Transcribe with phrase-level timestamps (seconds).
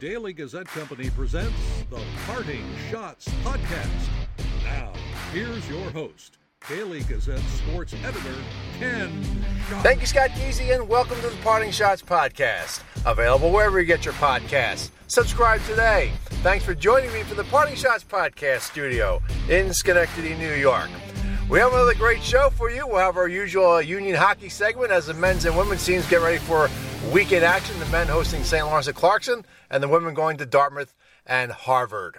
[0.00, 1.56] Daily Gazette Company presents
[1.88, 4.08] the Parting Schotts Podcast.
[4.64, 4.92] Now,
[5.32, 6.36] here's your host,
[6.68, 8.34] Daily Gazette sports editor,
[8.78, 9.10] Ken.
[9.82, 12.82] Thank you, Scott Geezy, and welcome to the Parting Schotts Podcast.
[13.06, 14.90] Available wherever you get your podcasts.
[15.06, 16.12] Subscribe today.
[16.42, 20.90] Thanks for joining me for the Parting Schotts Podcast studio in Schenectady, New York.
[21.48, 22.86] We have another great show for you.
[22.86, 26.20] We'll have our usual uh, Union hockey segment as the men's and women's teams get
[26.20, 26.68] ready for
[27.12, 27.78] weekend action.
[27.78, 28.64] The men hosting St.
[28.64, 30.94] Lawrence at Clarkson, and the women going to Dartmouth
[31.24, 32.18] and Harvard.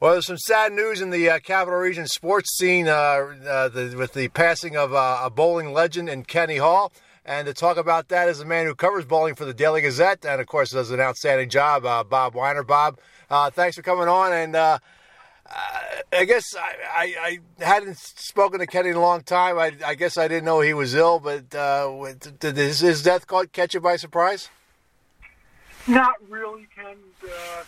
[0.00, 3.94] Well, there's some sad news in the uh, Capital Region sports scene uh, uh, the,
[3.96, 6.92] with the passing of uh, a bowling legend in Kenny Hall.
[7.24, 10.24] And to talk about that is a man who covers bowling for the Daily Gazette
[10.24, 12.62] and, of course, does an outstanding job, uh, Bob Weiner.
[12.62, 12.98] Bob,
[13.30, 14.32] uh, thanks for coming on.
[14.32, 14.80] And
[16.12, 19.58] I guess I, I, I, hadn't spoken to Kenny in a long time.
[19.58, 23.26] I, I guess I didn't know he was ill, but uh, did his, his death
[23.52, 24.48] catch you by surprise?
[25.86, 26.96] Not really, Ken.
[27.22, 27.64] Uh,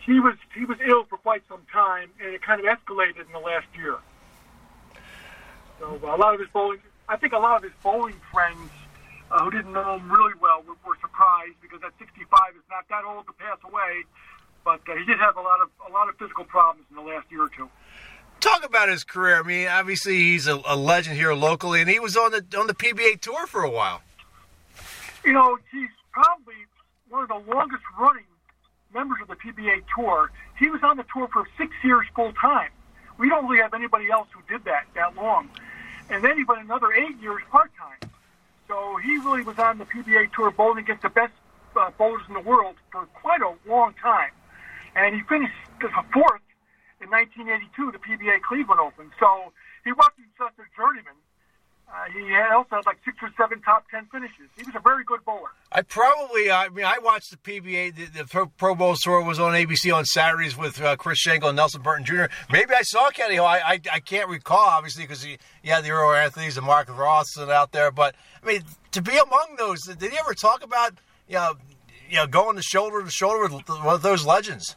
[0.00, 3.32] he was he was ill for quite some time, and it kind of escalated in
[3.32, 3.96] the last year.
[5.78, 8.70] So a lot of his bowling, I think a lot of his bowling friends
[9.30, 12.86] uh, who didn't know him really well were, were surprised because at 65 is not
[12.88, 14.04] that old to pass away
[14.64, 17.02] but uh, he did have a lot of a lot of physical problems in the
[17.02, 17.68] last year or two.
[18.40, 19.38] Talk about his career.
[19.38, 22.66] I mean, obviously he's a, a legend here locally, and he was on the on
[22.66, 24.02] the PBA tour for a while.
[25.24, 26.54] You know, he's probably
[27.08, 28.24] one of the longest running
[28.94, 30.30] members of the PBA tour.
[30.58, 32.70] He was on the tour for six years full time.
[33.18, 35.50] We don't really have anybody else who did that that long.
[36.08, 38.10] And then he went another eight years part time.
[38.66, 41.32] So he really was on the PBA tour bowling against the best
[41.76, 44.30] uh, bowlers in the world for quite a long time
[44.94, 45.54] and he finished
[46.12, 46.42] fourth
[47.00, 49.10] in 1982, the PBA Cleveland Open.
[49.18, 49.52] So
[49.84, 51.16] he wasn't just a journeyman.
[51.90, 54.46] Uh, he also had like six or seven top ten finishes.
[54.56, 55.50] He was a very good bowler.
[55.72, 59.54] I probably, I mean, I watched the PBA, the, the Pro Bowl tour was on
[59.54, 62.24] ABC on Saturdays with uh, Chris Schenkel and Nelson Burton Jr.
[62.48, 63.46] Maybe I saw Kenny Hall.
[63.46, 66.96] I, I, I can't recall, obviously, because he, he had the Earl Anthony's and Mark
[66.96, 67.90] Roth out there.
[67.90, 70.92] But, I mean, to be among those, did he ever talk about,
[71.26, 71.54] you know,
[72.10, 74.74] you know, going to shoulder to shoulder with one of those legends?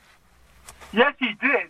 [0.92, 1.68] Yes, he did.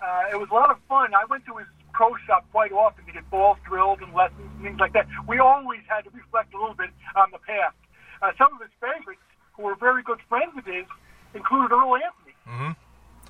[0.00, 1.12] Uh, it was a lot of fun.
[1.14, 4.62] I went to his pro shop quite often to get balls drilled and lessons and
[4.62, 5.06] things like that.
[5.26, 7.74] We always had to reflect a little bit on the past.
[8.22, 9.20] Uh, some of his favorites,
[9.54, 10.86] who were very good friends of his,
[11.34, 12.34] included Earl Anthony.
[12.48, 12.72] Mm-hmm.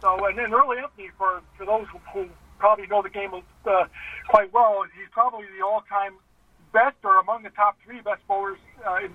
[0.00, 3.84] So, and then Earl Anthony, for for those who, who probably know the game uh,
[4.28, 6.14] quite well, he's probably the all-time
[6.72, 9.12] best or among the top three best bowlers uh, in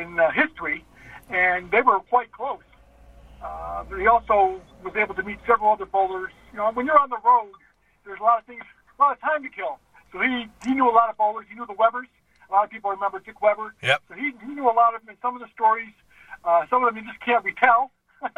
[0.00, 0.84] in uh, history,
[1.30, 2.62] and they were quite close.
[3.42, 6.32] Uh, but he also was able to meet several other bowlers.
[6.52, 7.52] You know, when you're on the road,
[8.04, 8.64] there's a lot of things,
[8.98, 9.78] a lot of time to kill.
[10.12, 11.46] So he he knew a lot of bowlers.
[11.48, 12.08] He knew the Webers.
[12.48, 13.74] A lot of people remember Dick Weber.
[13.82, 14.02] Yep.
[14.08, 15.10] So he, he knew a lot of them.
[15.10, 15.92] And some of the stories,
[16.44, 17.92] uh, some of them you just can't retell.
[18.22, 18.28] oh,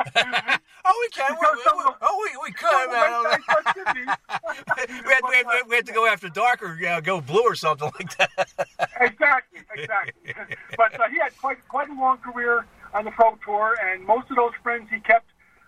[1.00, 1.30] we can.
[1.30, 3.22] We, we, oh, we, we could, man.
[5.06, 7.54] we, had, we, had, we had to go after dark or uh, go blue or
[7.54, 8.30] something like that.
[9.00, 10.34] exactly, exactly.
[10.76, 14.30] but uh, he had quite quite a long career on the pro tour, and most
[14.30, 15.26] of those friends he kept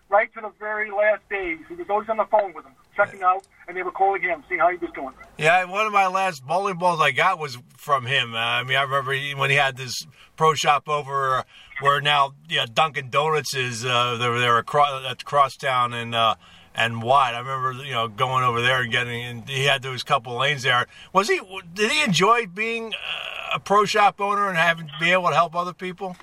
[0.08, 1.58] right to the very last days.
[1.68, 4.44] He was always on the phone with them, checking out, and they were calling him,
[4.48, 5.14] seeing how he was doing.
[5.38, 8.34] Yeah, one of my last bowling balls I got was from him.
[8.34, 10.06] Uh, I mean, I remember he, when he had this
[10.36, 11.42] pro shop over uh,
[11.80, 13.84] where now yeah, Dunkin' Donuts is.
[13.84, 16.14] Uh, they were there across at Crosstown and.
[16.14, 16.34] Uh,
[16.74, 17.34] and Watt.
[17.34, 19.22] I remember, you know, going over there and getting.
[19.22, 20.86] And he had those couple lanes there.
[21.12, 21.38] Was he?
[21.74, 25.54] Did he enjoy being uh, a pro shop owner and having be able to help
[25.54, 26.16] other people?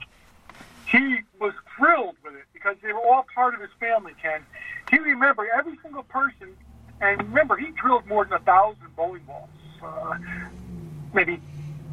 [0.92, 4.42] He was thrilled with it because they were all part of his family, Ken.
[4.90, 6.56] He remembered every single person,
[7.00, 9.50] and remember, he drilled more than a thousand bowling balls,
[9.84, 10.18] uh,
[11.14, 11.40] maybe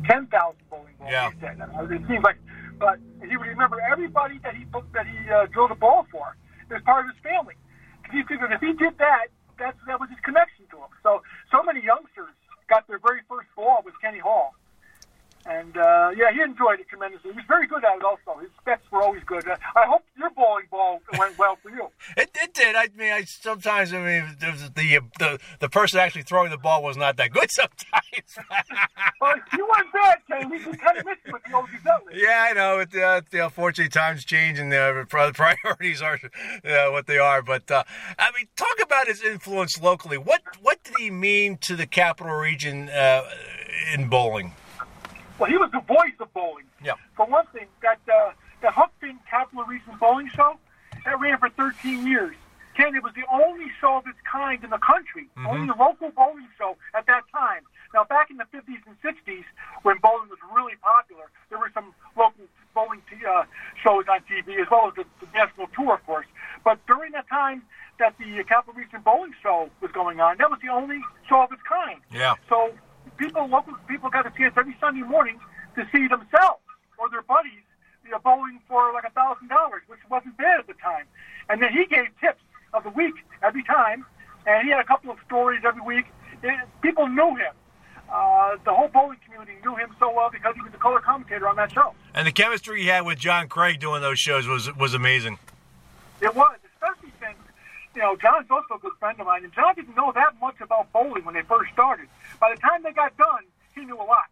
[0.06, 0.30] 10,000
[0.70, 1.30] bowling balls, yeah.
[1.30, 1.60] he said.
[1.90, 2.36] It seems like,
[2.78, 2.98] but
[3.28, 6.36] he would remember everybody that he that he uh, drilled a ball for
[6.74, 7.54] as part of his family.
[8.02, 9.26] Because he figured if he did that,
[9.58, 10.88] that's, that was his connection to him.
[11.02, 12.32] So, so many youngsters
[12.68, 14.54] got their very first ball with Kenny Hall.
[15.48, 17.30] And uh, yeah, he enjoyed it tremendously.
[17.30, 18.02] He was very good at it.
[18.02, 19.46] Also, his specs were always good.
[19.46, 21.88] Uh, I hope your bowling ball went well for you.
[22.16, 22.74] it, it did.
[22.74, 26.82] I mean, I sometimes I mean the the the, the person actually throwing the ball
[26.82, 28.38] was not that good sometimes.
[29.20, 30.50] well, you weren't bad, Ken.
[30.50, 31.68] We kind of missed you with the old.
[32.12, 32.80] Yeah, I know.
[32.80, 36.18] It, uh, the unfortunately times change and the priorities are
[36.64, 37.40] uh, what they are.
[37.42, 37.84] But uh,
[38.18, 40.18] I mean, talk about his influence locally.
[40.18, 43.22] What what did he mean to the capital region uh,
[43.94, 44.52] in bowling?
[45.38, 46.64] Well, he was the voice of bowling.
[46.82, 46.94] Yeah.
[47.16, 50.56] For one thing, that uh, the Huck Finn Capital Region Bowling Show
[51.04, 52.34] that ran for 13 years.
[52.76, 55.46] Ken, it was the only show of its kind in the country, Mhm.
[55.48, 57.62] only the local bowling show at that time.
[57.94, 59.44] Now, back in the 50s and 60s,
[59.82, 62.44] when bowling was really popular, there were some local
[62.74, 63.44] bowling t- uh,
[63.82, 66.26] shows on TV as well as the, the national tour, of course.
[66.64, 67.62] But during that time
[67.98, 71.52] that the Capital Region Bowling Show was going on, that was the only show of
[71.52, 72.00] its kind.
[72.10, 72.34] Yeah.
[72.50, 72.74] So
[73.16, 75.38] people, local people, got a chance every Sunday morning
[75.74, 76.62] to see themselves
[76.98, 77.62] or their buddies
[78.06, 81.04] you know, bowling for like a thousand dollars, which wasn't bad at the time.
[81.48, 82.40] And then he gave tips
[82.72, 84.06] of the week every time,
[84.46, 86.06] and he had a couple of stories every week.
[86.42, 87.52] It, people knew him.
[88.10, 91.48] Uh, the whole bowling community knew him so well because he was the color commentator
[91.48, 91.92] on that show.
[92.14, 95.38] And the chemistry he had with John Craig doing those shows was was amazing.
[96.20, 96.56] It was,
[97.96, 100.60] you know John's also a good friend of mine, and John didn't know that much
[100.60, 102.06] about bowling when they first started.
[102.38, 103.44] By the time they got done,
[103.74, 104.28] he knew a lot.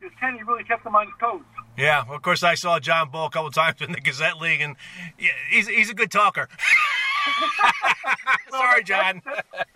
[0.00, 1.42] Because Kenny really kept him on his toes.
[1.76, 4.74] Yeah, of course I saw John Bull a couple times in the Gazette League, and
[5.18, 6.48] yeah, he's he's a good talker.
[8.50, 9.22] Sorry, John.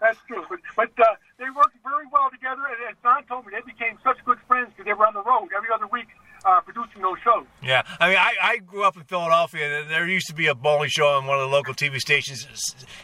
[0.00, 3.52] That's true, but but uh, they worked very well together, and as Don told me,
[3.52, 6.08] they became such good friends because they were on the road every other week
[6.44, 7.46] uh, producing those shows.
[7.62, 10.54] Yeah, I mean, I, I grew up in Philadelphia, and there used to be a
[10.54, 12.46] bowling show on one of the local TV stations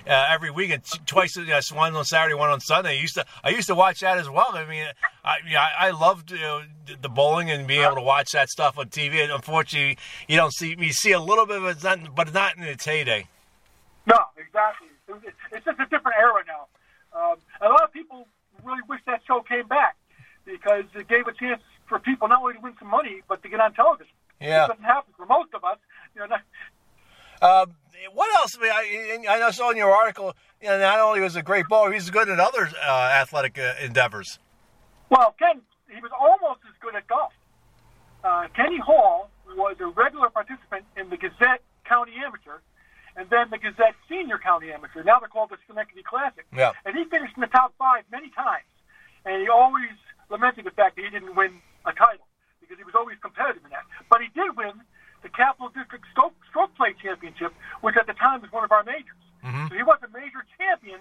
[0.06, 2.90] uh, every weekend, twice, uh, one on Saturday, one on Sunday.
[2.90, 4.50] I used to I used to watch that as well.
[4.52, 4.86] I mean,
[5.24, 6.62] I yeah, I loved you know,
[7.00, 9.22] the bowling and being able to watch that stuff on TV.
[9.22, 9.98] And unfortunately,
[10.28, 13.26] you don't see you see a little bit of it, but not in its heyday.
[14.06, 14.88] No, exactly.
[15.52, 16.66] It's just a different era now.
[17.12, 18.26] Um, a lot of people
[18.64, 19.96] really wish that show came back
[20.44, 23.48] because it gave a chance for people not only to win some money but to
[23.48, 24.14] get on television.
[24.40, 25.78] Yeah, it doesn't happen for most of us.
[26.14, 26.26] You know.
[26.26, 26.40] Not...
[27.40, 27.74] Um,
[28.12, 28.56] what else?
[28.60, 31.66] I, mean, I, I saw in your article, you know, not only was a great
[31.68, 34.38] bowler, he's good at other uh, athletic uh, endeavors.
[35.10, 37.32] Well, Ken, he was almost as good at golf.
[38.22, 42.58] Uh, Kenny Hall was a regular participant in the Gazette County Amateur,
[43.16, 45.02] and then the Gazette Senior County Amateur.
[45.02, 46.44] Now they're called the Schenectady Classic.
[46.54, 46.72] Yeah.
[46.84, 48.68] And he finished in the top five many times,
[49.24, 49.94] and he always
[50.30, 52.26] lamented the fact that he didn't win a title
[52.60, 53.84] because he was always competitive in that.
[54.10, 54.76] But he did win
[55.22, 58.84] the Capital District Stroke, Stroke Play Championship, which at the time was one of our
[58.84, 59.18] majors.
[59.44, 59.68] Mm-hmm.
[59.68, 61.00] So he was a major champion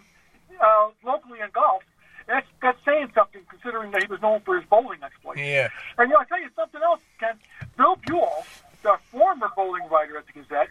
[0.60, 1.84] uh, locally in golf.
[2.28, 5.39] That's that's saying something considering that he was known for his bowling exploits.
[5.39, 5.69] Yeah.
[5.98, 7.40] And you know, I tell you something else, Ken.
[7.78, 8.45] Bill Buell,
[8.83, 10.68] the former bowling writer at the Gazette,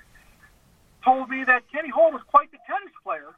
[1.03, 3.33] told me that Kenny Hall was quite the tennis player,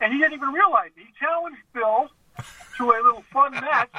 [0.00, 1.04] and he didn't even realize it.
[1.04, 2.08] He challenged Bill
[2.78, 3.90] to a little fun match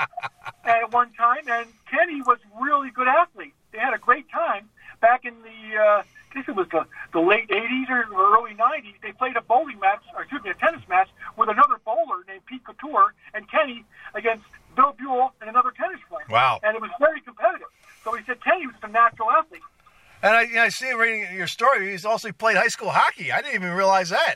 [0.65, 3.53] at one time, and Kenny was a really good athlete.
[3.71, 4.69] They had a great time
[5.01, 8.95] back in the, uh, I guess it was the, the late 80s or early 90s.
[9.01, 12.45] They played a bowling match, or excuse me, a tennis match with another bowler named
[12.45, 14.45] Pete Couture and Kenny against
[14.75, 16.25] Bill Buell and another tennis player.
[16.30, 16.59] Wow.
[16.63, 17.68] And it was very competitive.
[18.03, 19.62] So he said Kenny was a natural athlete.
[20.21, 23.31] And I, you know, I see reading your story, he's also played high school hockey.
[23.31, 24.35] I didn't even realize that.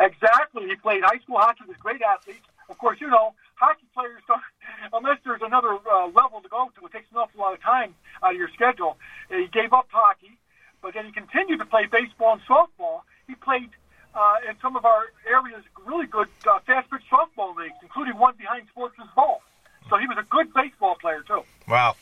[0.00, 0.68] Exactly.
[0.68, 2.46] He played high school hockey with great athletes.
[2.78, 4.40] Of course, you know, hockey players don't,
[4.92, 7.96] unless there's another uh, level to go to, it takes an awful lot of time
[8.22, 8.96] out of your schedule.
[9.28, 10.38] He gave up hockey,
[10.80, 13.02] but then he continued to play baseball and softball.
[13.26, 13.70] He played
[14.14, 18.34] uh, in some of our areas really good uh, fast pitch softball leagues, including one
[18.38, 19.42] behind Sportsman's Ball.
[19.90, 21.42] So he was a good baseball player too.
[21.66, 21.96] Wow.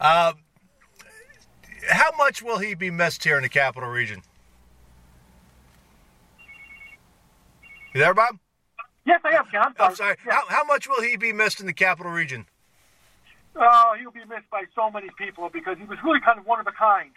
[0.00, 0.32] Uh,
[1.90, 4.22] how much will he be missed here in the capital region?
[7.92, 8.38] You there, Bob?
[9.04, 9.74] Yes, I am, John.
[9.78, 10.16] I'm sorry.
[10.24, 12.46] How, how much will he be missed in the capital region?
[13.56, 16.60] Oh, he'll be missed by so many people because he was really kind of one
[16.60, 17.10] of a kind.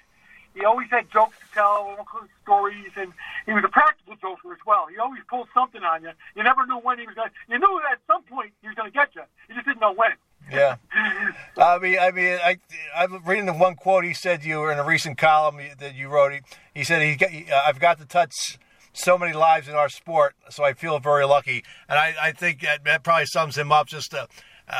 [0.53, 1.97] He always had jokes to tell,
[2.43, 3.11] stories, and
[3.45, 4.87] he was a practical joker as well.
[4.87, 6.11] He always pulled something on you.
[6.35, 7.29] You never knew when he was going.
[7.29, 9.23] to You knew at some point he was going to get you.
[9.49, 10.11] You just didn't know when.
[10.51, 10.75] Yeah,
[11.57, 12.57] I mean, I mean, I
[12.95, 15.95] I'm reading the one quote he said to you were in a recent column that
[15.95, 16.33] you wrote.
[16.33, 16.39] He,
[16.75, 18.59] he said he, got, uh, I've got the touch
[18.95, 22.61] so many lives in our sport, so I feel very lucky, and I, I think
[22.61, 23.87] that, that probably sums him up.
[23.87, 24.27] Just a
[24.67, 24.75] uh,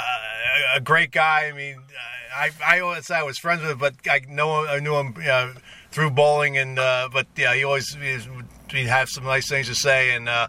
[0.75, 1.45] a great guy.
[1.45, 1.77] I mean,
[2.35, 5.53] I I always I was friends with him, but I know I knew him uh,
[5.91, 7.95] through bowling, and uh, but yeah, he always
[8.71, 10.47] he'd have some nice things to say, and uh,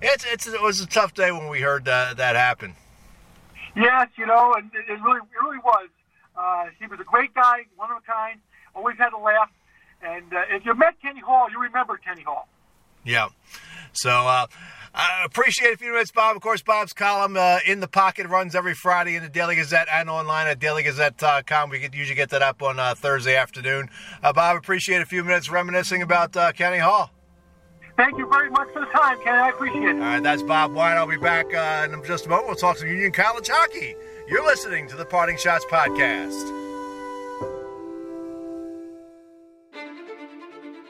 [0.00, 2.74] it's it's it was a tough day when we heard that that happen.
[3.76, 5.88] Yes, you know, and it really, it really was.
[6.36, 8.40] Uh, he was a great guy, one of a kind,
[8.74, 9.50] always had a laugh.
[10.02, 12.48] And uh, if you met Kenny Hall, you remember Kenny Hall.
[13.08, 13.28] Yeah.
[13.92, 14.46] So uh,
[14.94, 16.36] I appreciate a few minutes, Bob.
[16.36, 19.88] Of course, Bob's column uh, in the pocket runs every Friday in the Daily Gazette
[19.90, 21.70] and online at dailygazette.com.
[21.70, 23.88] We could usually get that up on uh, Thursday afternoon.
[24.22, 27.10] Uh, Bob, appreciate a few minutes reminiscing about uh, Kenny Hall.
[27.96, 29.34] Thank you very much for the time, Ken.
[29.34, 29.94] I appreciate it.
[29.94, 30.94] All right, that's Bob White.
[30.94, 32.46] I'll be back uh, in just a moment.
[32.46, 33.96] We'll talk some Union College hockey.
[34.28, 36.67] You're listening to the Parting Schotts Podcast.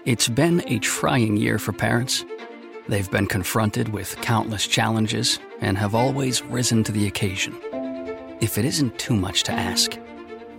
[0.08, 2.24] It's been a trying year for parents.
[2.88, 7.54] They've been confronted with countless challenges and have always risen to the occasion.
[8.40, 9.98] If it isn't too much to ask,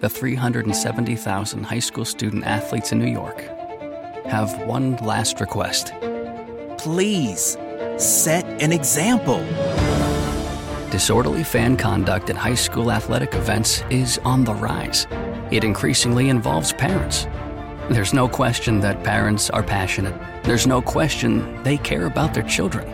[0.02, 3.42] the 370,000 high school student athletes in New York
[4.28, 5.94] have one last request.
[6.78, 7.58] Please,
[7.98, 9.44] set an example.
[10.92, 15.08] Disorderly fan conduct at high school athletic events is on the rise.
[15.50, 17.26] It increasingly involves parents.
[17.90, 20.14] There's no question that parents are passionate.
[20.44, 22.86] There's no question they care about their children.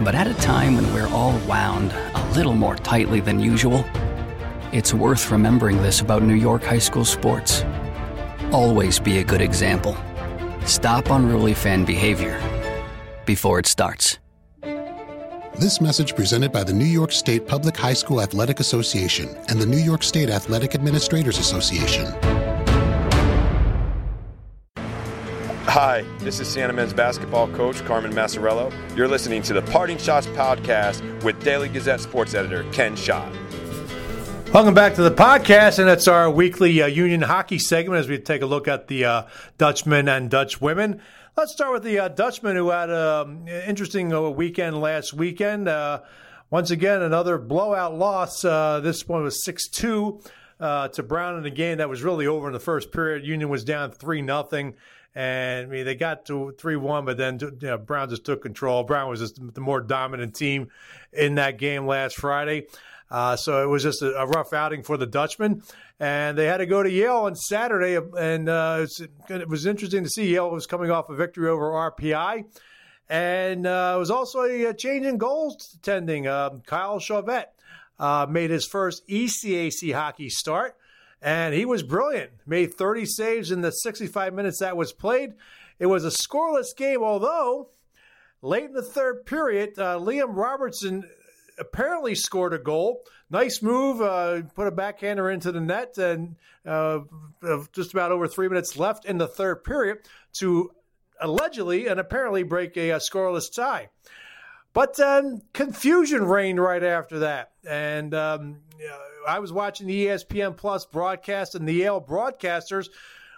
[0.00, 3.86] But at a time when we're all wound a little more tightly than usual,
[4.70, 7.64] it's worth remembering this about New York high school sports.
[8.52, 9.96] Always be a good example.
[10.66, 12.38] Stop unruly fan behavior
[13.24, 14.18] before it starts.
[15.58, 19.66] This message presented by the New York State Public High School Athletic Association and the
[19.66, 22.14] New York State Athletic Administrators Association.
[25.68, 28.72] Hi, this is Siena men's basketball coach Carmen Maciariello.
[28.96, 33.30] You're listening to the Parting Schotts podcast with Daily Gazette sports editor Ken Schott.
[34.50, 38.16] Welcome back to the podcast, and it's our weekly uh, Union hockey segment as we
[38.18, 39.22] take a look at the uh,
[39.58, 41.02] Dutchmen and Dutch women.
[41.36, 45.68] Let's start with the uh, Dutchmen who had an um, interesting uh, weekend last weekend.
[45.68, 46.00] Uh,
[46.48, 48.42] once again, another blowout loss.
[48.42, 50.22] Uh, this one was 6 2
[50.60, 53.26] to Brown in a game that was really over in the first period.
[53.26, 54.72] Union was down 3 0
[55.18, 58.40] and I mean they got to three one, but then you know, Brown just took
[58.40, 58.84] control.
[58.84, 60.68] Brown was just the more dominant team
[61.12, 62.68] in that game last Friday.
[63.10, 65.62] Uh, so it was just a, a, rough outing for the Dutchmen,
[65.98, 67.98] and they had to go to Yale on Saturday.
[68.16, 68.86] And uh,
[69.28, 72.44] it was interesting to see Yale was coming off a victory over RPI,
[73.08, 76.28] and uh, it was also a, change in goals tending.
[76.28, 77.54] Um, Kyle Chauvette
[77.98, 80.76] uh, made his first ECAC hockey start,
[81.20, 82.30] and he was brilliant.
[82.46, 85.34] Made 30 saves in the 65 minutes that was played.
[85.78, 87.68] It was a scoreless game, although
[88.42, 91.08] late in the third period, uh, Liam Robertson
[91.58, 93.02] apparently scored a goal.
[93.30, 97.00] Nice move, uh, put a backhander into the net, and uh,
[97.72, 99.98] just about over three minutes left in the third period
[100.34, 100.70] to
[101.20, 103.88] allegedly and apparently break a, a scoreless tie.
[104.78, 108.58] But um, confusion reigned right after that, and um,
[109.26, 112.88] I was watching the ESPN Plus broadcast, and the Yale broadcasters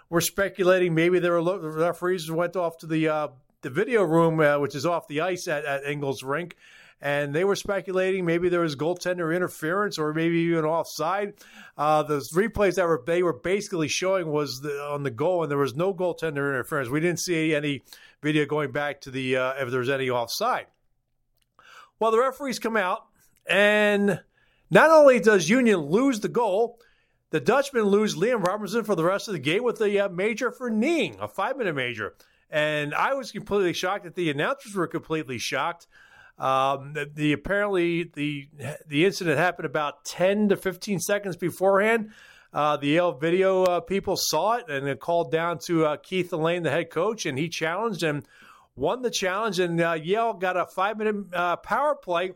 [0.07, 3.27] were speculating maybe there were the referees went off to the uh,
[3.61, 5.81] the video room, uh, which is off the ice at, at
[6.21, 6.57] Rink,
[7.01, 11.33] and they were speculating maybe there was goaltender interference or maybe even offside.
[11.75, 15.49] Uh, the replays that were they were basically showing was the, on the goal, and
[15.49, 16.87] there was no goaltender interference.
[16.87, 17.81] We didn't see any
[18.21, 20.67] video going back to the uh, if there was any offside.
[22.01, 23.05] Well, the referees come out,
[23.47, 24.21] and
[24.71, 26.79] not only does Union lose the goal,
[27.29, 30.49] the Dutchmen lose Liam Robertson for the rest of the game with a uh, major
[30.49, 32.15] for kneeing, a five minute major.
[32.49, 35.85] And I was completely shocked that the announcers were completely shocked.
[36.39, 38.47] Um, the, the, apparently the
[38.87, 42.13] the incident happened about ten to fifteen seconds beforehand.
[42.51, 46.63] Uh, the Yale video uh, people saw it and called down to uh, Keith Allain,
[46.63, 48.25] the head coach, and he challenged and
[48.81, 49.59] won the challenge.
[49.59, 52.33] And uh, Yale got a five minute uh, power play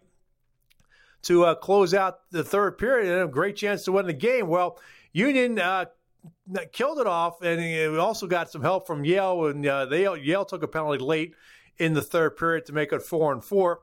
[1.24, 4.48] to uh, close out the third period and a great chance to win the game.
[4.48, 4.80] Well,
[5.12, 5.60] Union
[6.72, 10.62] killed it off, and we also got some help from Yale, and they Yale took
[10.62, 11.34] a penalty late
[11.78, 13.80] in the third period to make it four and four.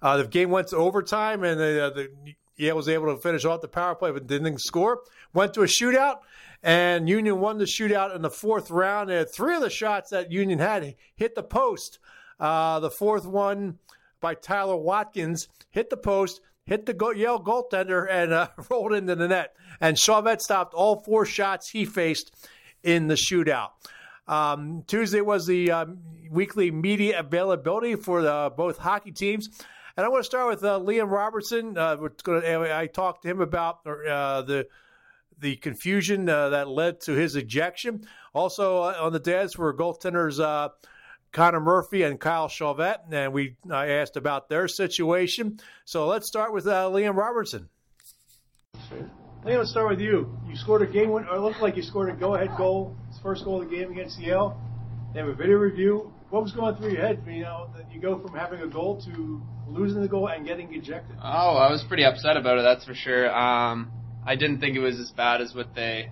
[0.00, 2.10] Uh, the game went to overtime, and uh, the
[2.56, 5.00] Yale was able to finish off the power play, but didn't score.
[5.32, 6.18] Went to a shootout,
[6.62, 9.10] and Union won the shootout in the fourth round.
[9.10, 11.98] And three of the shots that Union had hit the post.
[12.38, 13.78] Uh, the fourth one
[14.20, 19.28] by Tyler Watkins hit the post, hit the Yale goaltender, and uh, rolled into the
[19.28, 19.54] net.
[19.80, 22.32] And Chauvette stopped all four shots he faced
[22.82, 23.70] in the shootout.
[24.28, 25.98] Um, Tuesday was the um,
[26.30, 29.48] weekly media availability for the, both hockey teams.
[29.96, 31.76] And I want to start with uh, Liam Robertson.
[31.76, 31.96] Uh,
[32.72, 34.66] I talked to him about uh, the
[35.42, 38.06] the confusion uh, that led to his ejection.
[38.32, 40.70] Also uh, on the desk were goaltenders uh,
[41.32, 45.58] Connor Murphy and Kyle Chauvette, and we I asked about their situation.
[45.84, 47.68] So let's start with Liam Robertson.
[49.44, 50.38] Liam, let's start with you.
[50.48, 53.44] You scored a game win, or it looked like you scored a go-ahead goal, first
[53.44, 54.60] goal of the game against Yale.
[55.12, 56.12] They have a video review.
[56.30, 57.22] What was going through your head?
[57.26, 60.72] You know, that you go from having a goal to losing the goal and getting
[60.74, 61.16] ejected.
[61.22, 62.62] Oh, I was pretty upset about it.
[62.62, 63.34] That's for sure.
[63.34, 63.90] Um,
[64.24, 66.10] I didn't think it was as bad as what they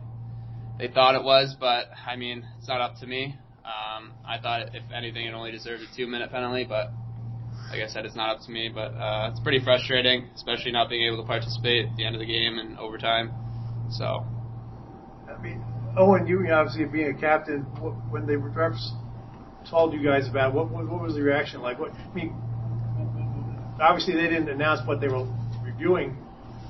[0.79, 3.37] they thought it was, but I mean, it's not up to me.
[3.64, 6.90] Um, I thought if anything, it only deserved a two minute penalty, but
[7.71, 8.71] like I said, it's not up to me.
[8.73, 12.21] But uh, it's pretty frustrating, especially not being able to participate at the end of
[12.21, 13.31] the game and overtime.
[13.90, 14.25] So.
[15.29, 15.62] I mean,
[15.97, 17.61] Owen, you obviously being a captain,
[18.11, 18.90] when they refs
[19.69, 21.79] told you guys about it, what, what, what was the reaction like?
[21.79, 22.35] What I mean,
[23.81, 25.29] obviously they didn't announce what they were
[25.62, 26.17] reviewing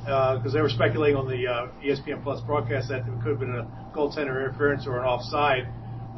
[0.05, 3.41] because uh, they were speculating on the uh, ESPN Plus broadcast that it could have
[3.41, 5.69] been a goaltender interference or an offside.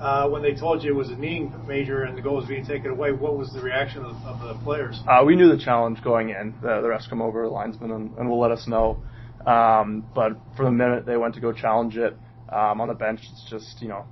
[0.01, 2.65] Uh, when they told you it was a kneeing major and the goal was being
[2.65, 5.01] taken away, what was the reaction of, of the players?
[5.07, 6.55] Uh, we knew the challenge going in.
[6.61, 9.03] The, the refs come over, the linesman, and, and will let us know.
[9.47, 12.17] Um, but for the minute they went to go challenge it
[12.49, 14.05] um, on the bench, it's just you know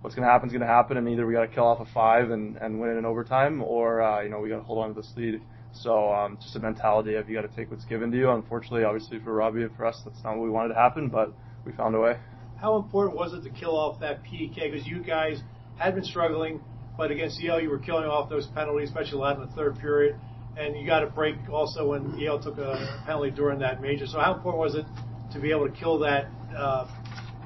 [0.00, 1.80] what's going to happen is going to happen, and either we got to kill off
[1.80, 4.62] a five and, and win it in overtime, or uh, you know we got to
[4.62, 5.40] hold on to this lead.
[5.72, 8.30] So um, just a mentality of you got to take what's given to you.
[8.30, 11.32] Unfortunately, obviously for Robbie and for us, that's not what we wanted to happen, but
[11.64, 12.16] we found a way.
[12.60, 14.72] How important was it to kill off that PK?
[14.72, 15.40] Because you guys
[15.76, 16.60] had been struggling,
[16.96, 19.78] but against Yale you were killing off those penalties, especially a lot in the third
[19.78, 20.16] period.
[20.56, 24.06] And you got a break also when Yale took a penalty during that major.
[24.06, 24.86] So how important was it
[25.32, 26.88] to be able to kill that uh,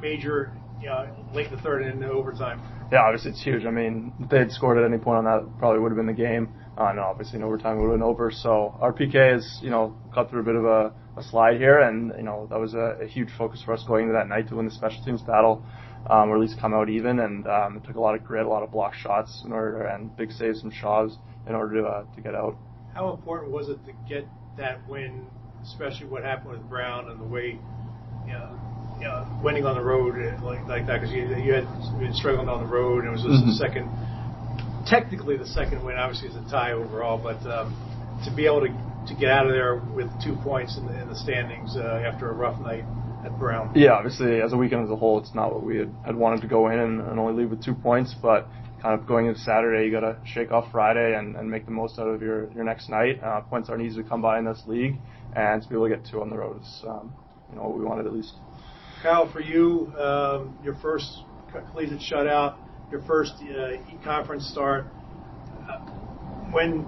[0.01, 0.51] major
[0.81, 2.63] you know, late in the third and into overtime?
[2.91, 3.67] Yeah, obviously it's huge.
[3.67, 6.07] I mean, if they had scored at any point on that, probably would have been
[6.07, 6.49] the game.
[6.79, 8.31] Uh, and obviously in overtime it would have been over.
[8.31, 11.81] So our PK has, you know, got through a bit of a, a slide here,
[11.81, 14.49] and you know that was a, a huge focus for us going into that night
[14.49, 15.65] to win the special teams battle,
[16.09, 17.19] um, or at least come out even.
[17.21, 19.83] And um, it took a lot of grit, a lot of block shots in order,
[19.83, 22.57] and big saves from Shaws in order to uh, to get out.
[22.95, 24.27] How important was it to get
[24.57, 25.27] that win,
[25.63, 27.59] especially what happened with Brown and the way,
[28.27, 28.59] you know,
[28.99, 31.67] you know winning on the road like like that because you you had
[31.99, 33.51] been struggling on the road and it was just mm-hmm.
[33.51, 33.91] the second
[34.87, 35.97] technically the second win.
[35.97, 37.75] Obviously, it's a tie overall, but um,
[38.25, 38.69] to be able to,
[39.09, 42.31] to get out of there with two points in the, in the standings uh, after
[42.31, 42.85] a rough night
[43.25, 43.73] at Brown.
[43.75, 46.41] Yeah, obviously, as a weekend as a whole, it's not what we had, had wanted
[46.43, 48.49] to go in and, and only leave with two points, but
[48.81, 51.71] kind of going into Saturday, you got to shake off Friday and, and make the
[51.71, 53.23] most out of your, your next night.
[53.23, 54.97] Uh, points aren't easy to come by in this league,
[55.37, 57.15] and to be able to get two on the road is, um,
[57.51, 58.35] you know, what we wanted at least.
[59.03, 61.23] Kyle, for you, um, your first
[61.71, 62.57] collegiate shutout
[62.93, 63.73] your first uh,
[64.05, 64.85] conference start.
[66.53, 66.85] When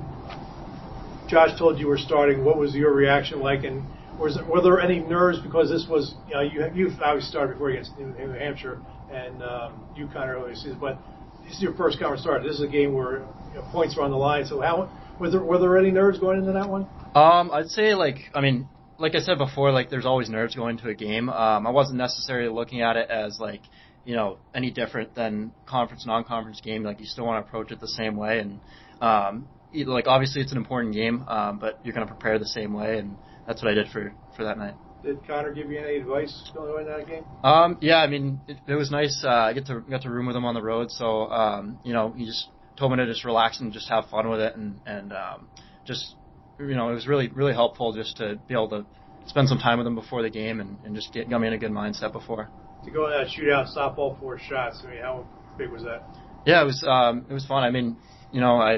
[1.29, 3.65] Josh told you were starting, what was your reaction like?
[3.65, 3.83] And
[4.21, 7.55] was there, were there any nerves because this was you know you you obviously started
[7.55, 8.81] before against New, Hampshire
[9.11, 10.99] and um, UConn earlier season, but
[11.45, 12.43] this is your first conference start.
[12.43, 13.21] This is a game where
[13.51, 14.45] you know, points are on the line.
[14.45, 16.87] So how were there were there any nerves going into that one?
[17.15, 20.77] Um, I'd say like I mean like I said before, like there's always nerves going
[20.77, 21.29] into a game.
[21.31, 23.63] Um, I wasn't necessarily looking at it as like
[24.05, 26.83] you know any different than conference non-conference game.
[26.83, 28.61] Like you still want to approach it the same way, and
[29.01, 32.73] um, like obviously it's an important game, um, but you're going to prepare the same
[32.73, 34.75] way, and that's what I did for for that night.
[35.03, 37.25] Did Connor give you any advice going into that game?
[37.43, 39.23] Um, yeah, I mean it, it was nice.
[39.25, 41.93] Uh, I get to got to room with him on the road, so um, you
[41.93, 44.81] know he just told me to just relax and just have fun with it, and
[44.87, 45.49] and um,
[45.87, 46.15] just
[46.59, 48.87] you know it was really really helpful just to be able to
[49.27, 51.55] spend some time with him before the game and, and just get got me in
[51.55, 52.49] a good mindset before
[52.85, 54.83] to go in that shootout, stop all four shots.
[54.85, 55.27] I mean, how
[55.59, 56.03] big was that?
[56.47, 56.85] Yeah, it was.
[56.87, 57.63] Um, it was fun.
[57.63, 57.97] I mean,
[58.33, 58.77] you know, I,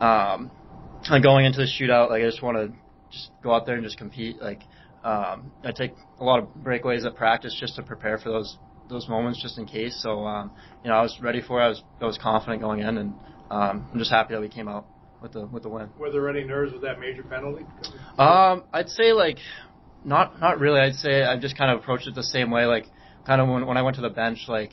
[0.00, 0.50] um,
[1.10, 2.76] of going into the shootout, like I just want to
[3.10, 4.40] just go out there and just compete.
[4.40, 4.62] Like,
[5.04, 8.56] um, I take a lot of breakaways at practice just to prepare for those
[8.88, 10.00] those moments, just in case.
[10.02, 10.50] So, um,
[10.84, 11.64] you know, I was ready for it.
[11.64, 13.14] I was I was confident going in, and
[13.50, 14.86] um, I'm just happy that we came out
[15.20, 15.88] with the with the win.
[15.98, 17.64] Were there any nerves with that major penalty?
[18.18, 19.38] Um, I'd say like
[20.04, 20.80] not not really.
[20.80, 22.66] I'd say I just kind of approached it the same way.
[22.66, 22.86] Like
[23.24, 24.72] kind of when when I went to the bench, like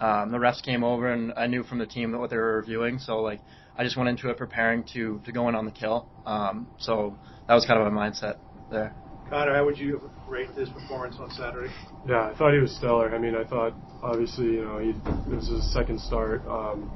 [0.00, 2.98] um, the refs came over and I knew from the team what they were reviewing,
[2.98, 3.40] so like
[3.76, 6.08] I just went into it preparing to to go in on the kill.
[6.26, 8.36] Um, so that was kind of my mindset
[8.70, 8.94] there.
[9.28, 11.72] Connor, how would you rate his performance on Saturday?
[12.06, 13.14] Yeah, I thought he was stellar.
[13.14, 14.92] I mean, I thought obviously you know he
[15.28, 16.46] this was his second start.
[16.48, 16.88] Um,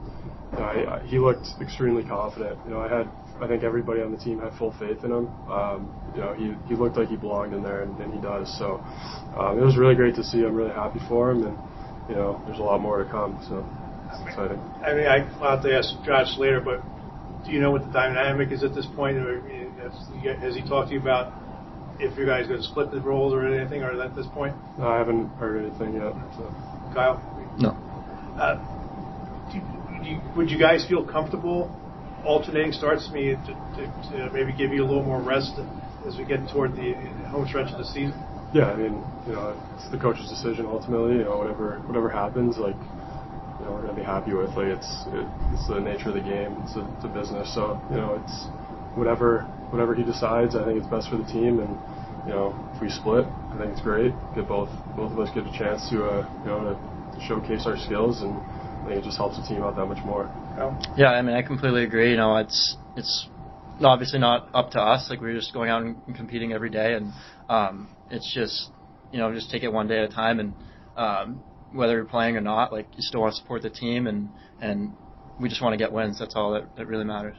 [0.53, 2.59] you know, I, I, he looked extremely confident.
[2.65, 3.09] You know, I had
[3.43, 5.27] I think everybody on the team had full faith in him.
[5.51, 8.47] Um, you know, he, he looked like he belonged in there, and, and he does.
[8.57, 8.79] So
[9.37, 10.45] um, it was really great to see.
[10.45, 11.59] I'm really happy for him, and
[12.09, 13.43] you know, there's a lot more to come.
[13.51, 13.67] So
[14.15, 14.59] it's exciting.
[14.87, 16.87] I mean, I, I'll have to ask Josh later, but
[17.45, 19.19] do you know what the dynamic is at this point?
[19.19, 21.35] Has he talked to you about
[21.99, 24.55] if you guys going to split the roles or anything, or at this point?
[24.79, 26.15] No, I haven't heard anything yet.
[26.39, 26.47] So.
[26.95, 27.19] Kyle?
[27.59, 27.75] No.
[28.39, 28.55] Uh,
[29.51, 29.59] do,
[29.99, 31.77] do you, would you guys feel comfortable
[32.25, 35.53] alternating starts me to, to, to, maybe give you a little more rest
[36.07, 36.95] as we get toward the
[37.29, 38.15] home stretch of the season?
[38.55, 41.17] Yeah, I mean, you know, it's the coach's decision ultimately.
[41.17, 44.51] You know, whatever whatever happens, like, you know, we're gonna be happy with.
[44.51, 46.61] Like, it's it, it's the nature of the game.
[46.65, 48.47] It's a, it's a business, so you know, it's
[48.95, 50.55] whatever whatever he decides.
[50.55, 51.81] I think it's best for the team, and
[52.29, 54.13] you know, if we split, I think it's great.
[54.37, 57.65] Get both both of us get a chance to uh, you know to, to showcase
[57.65, 58.37] our skills and
[58.83, 60.29] I think it just helps the team out that much more.
[60.97, 62.11] Yeah, I mean, I completely agree.
[62.11, 63.29] You know, it's it's
[63.81, 65.09] obviously not up to us.
[65.09, 67.13] Like we're just going out and competing every day, and
[67.49, 68.71] um, it's just
[69.13, 70.41] you know just take it one day at a time.
[70.41, 70.55] And
[70.97, 71.43] um,
[71.73, 74.29] whether you're playing or not, like you still want to support the team, and
[74.61, 74.97] and
[75.39, 76.19] we just want to get wins.
[76.19, 77.37] That's all that, that really matters.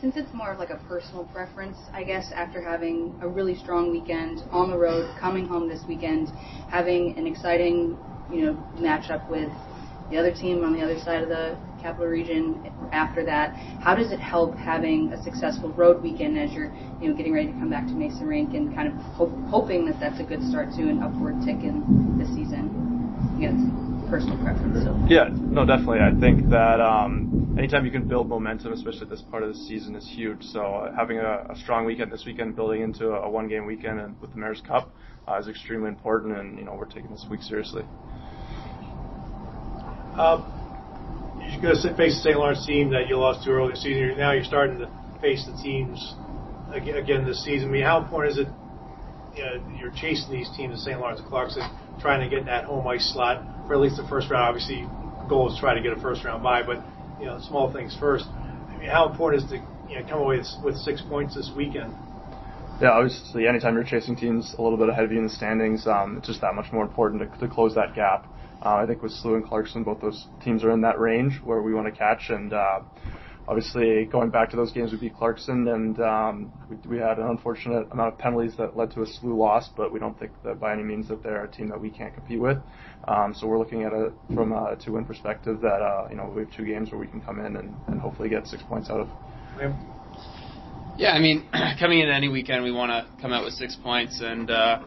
[0.00, 3.90] Since it's more of like a personal preference, I guess after having a really strong
[3.90, 6.30] weekend on the road, coming home this weekend,
[6.68, 7.96] having an exciting
[8.30, 9.50] you know matchup with
[10.10, 13.54] the other team on the other side of the capital region after that.
[13.80, 17.48] How does it help having a successful road weekend as you're you know getting ready
[17.48, 20.42] to come back to Messa Rink and kind of hope, hoping that that's a good
[20.42, 22.86] start to an upward tick in this season?
[23.36, 24.84] Again, personal preference.
[24.84, 24.96] So.
[25.08, 26.00] Yeah, no, definitely.
[26.00, 29.58] I think that um, anytime you can build momentum, especially at this part of the
[29.58, 30.42] season, is huge.
[30.42, 34.00] So uh, having a, a, strong weekend this weekend, building into a, a one-game weekend
[34.00, 34.90] and with the Mayor's Cup
[35.28, 37.82] uh, is extremely important, and you know we're taking this week seriously.
[40.18, 40.50] Um,
[41.46, 42.36] you're going to face the St.
[42.36, 44.18] Lawrence team that you lost to earlier season.
[44.18, 44.90] Now you're starting to
[45.22, 46.14] face the teams
[46.74, 47.68] again this season.
[47.68, 48.48] I mean, how important is it?
[49.38, 50.98] You know, you're chasing these teams, the St.
[50.98, 51.62] Lawrence and Clarkson,
[52.00, 54.42] trying to get that home ice slot for at least the first round.
[54.42, 54.82] Obviously,
[55.28, 56.82] goal is try to get a first round bye, but
[57.20, 58.26] you know, small things first.
[58.26, 61.52] I mean, how important is to you know come away with, with six points this
[61.56, 61.94] weekend?
[62.82, 65.86] Yeah, obviously, anytime you're chasing teams a little bit ahead of you in the standings,
[65.86, 68.26] um, it's just that much more important to, to close that gap.
[68.64, 71.62] Uh, I think with SLU and Clarkson, both those teams are in that range where
[71.62, 72.30] we want to catch.
[72.30, 72.80] And uh,
[73.46, 77.28] obviously, going back to those games, we beat Clarkson, and um, we, we had an
[77.28, 79.70] unfortunate amount of penalties that led to a SLU loss.
[79.76, 82.14] But we don't think that by any means that they're a team that we can't
[82.14, 82.58] compete with.
[83.06, 85.60] Um, so we're looking at it from a two-win perspective.
[85.60, 88.00] That uh, you know we have two games where we can come in and, and
[88.00, 89.08] hopefully get six points out of.
[90.98, 94.20] Yeah, I mean, coming into any weekend, we want to come out with six points,
[94.20, 94.82] and uh,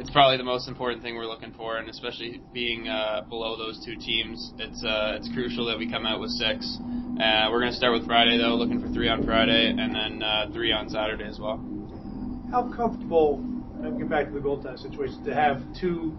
[0.00, 3.84] it's probably the most important thing we're looking for, and especially being uh, below those
[3.84, 6.78] two teams, it's uh, it's crucial that we come out with six.
[7.20, 10.22] Uh, we're going to start with Friday though, looking for three on Friday, and then
[10.22, 11.60] uh, three on Saturday as well.
[12.50, 13.46] How comfortable?
[13.98, 16.16] Get back to the goaltending situation to have two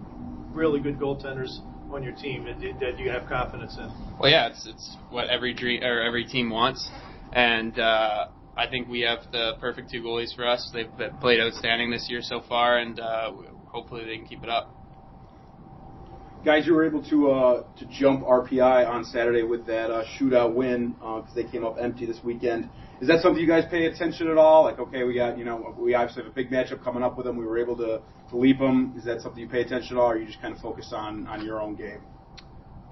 [0.51, 1.57] really good goaltenders
[1.91, 3.91] on your team that, that you have confidence in.
[4.19, 6.87] Well, yeah, it's it's what every dream or every team wants,
[7.33, 7.77] and.
[7.79, 10.69] Uh, I think we have the perfect two goalies for us.
[10.73, 10.91] They've
[11.21, 13.31] played outstanding this year so far, and uh,
[13.71, 14.75] hopefully they can keep it up.
[16.43, 20.55] Guys, you were able to uh, to jump RPI on Saturday with that uh, shootout
[20.55, 22.67] win because uh, they came up empty this weekend.
[22.99, 24.63] Is that something you guys pay attention at all?
[24.63, 27.27] Like, okay, we got you know we obviously have a big matchup coming up with
[27.27, 27.37] them.
[27.37, 28.95] We were able to, to leap them.
[28.97, 30.91] Is that something you pay attention at all, or are you just kind of focus
[30.95, 32.01] on on your own game?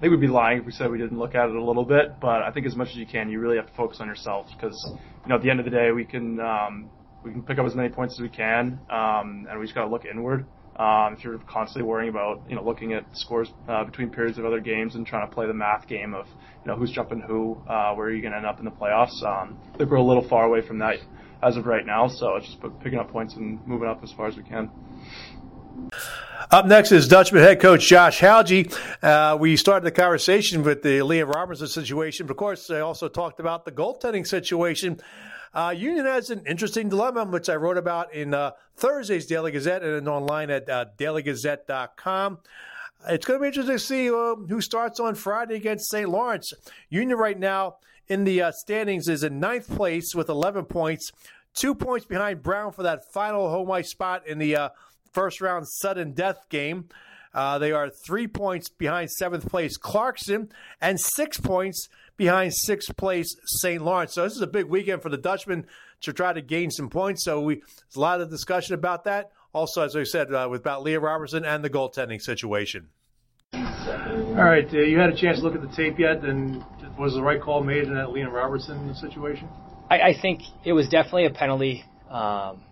[0.00, 2.20] think we'd be lying if we said we didn't look at it a little bit,
[2.20, 4.46] but I think as much as you can, you really have to focus on yourself
[4.56, 6.88] because you know at the end of the day, we can um,
[7.24, 9.84] we can pick up as many points as we can, um, and we just got
[9.84, 10.46] to look inward.
[10.76, 14.46] Um, if you're constantly worrying about, you know, looking at scores uh, between periods of
[14.46, 17.62] other games and trying to play the math game of, you know, who's jumping who,
[17.68, 19.22] uh, where are you going to end up in the playoffs?
[19.22, 20.98] Um, I think we're a little far away from that
[21.42, 24.26] as of right now, so it's just picking up points and moving up as far
[24.26, 24.70] as we can.
[26.50, 28.74] Up next is Dutchman head coach Josh Hauge.
[29.02, 33.08] Uh, we started the conversation with the Liam Robertson situation, but of course, they also
[33.08, 35.00] talked about the goaltending situation.
[35.52, 39.82] Uh, Union has an interesting dilemma, which I wrote about in uh, Thursday's Daily Gazette
[39.82, 42.38] and online at uh, dailygazette.com.
[43.08, 46.08] It's going to be interesting to see uh, who starts on Friday against St.
[46.08, 46.52] Lawrence.
[46.88, 47.76] Union right now
[48.08, 51.10] in the uh, standings is in ninth place with 11 points,
[51.54, 54.68] two points behind Brown for that final home ice spot in the uh,
[55.12, 56.88] first round sudden death game.
[57.32, 61.88] Uh, they are three points behind seventh place Clarkson and six points
[62.20, 63.82] behind sixth place St.
[63.82, 64.12] Lawrence.
[64.12, 65.64] So this is a big weekend for the Dutchmen
[66.02, 67.24] to try to gain some points.
[67.24, 69.32] So we there's a lot of discussion about that.
[69.54, 72.88] Also, as I said, uh, with about Leah Robertson and the goaltending situation.
[73.54, 76.62] All right, uh, you had a chance to look at the tape yet, and
[76.98, 79.48] was the right call made in that Liam Robertson situation?
[79.88, 81.84] I, I think it was definitely a penalty.
[82.10, 82.62] Um,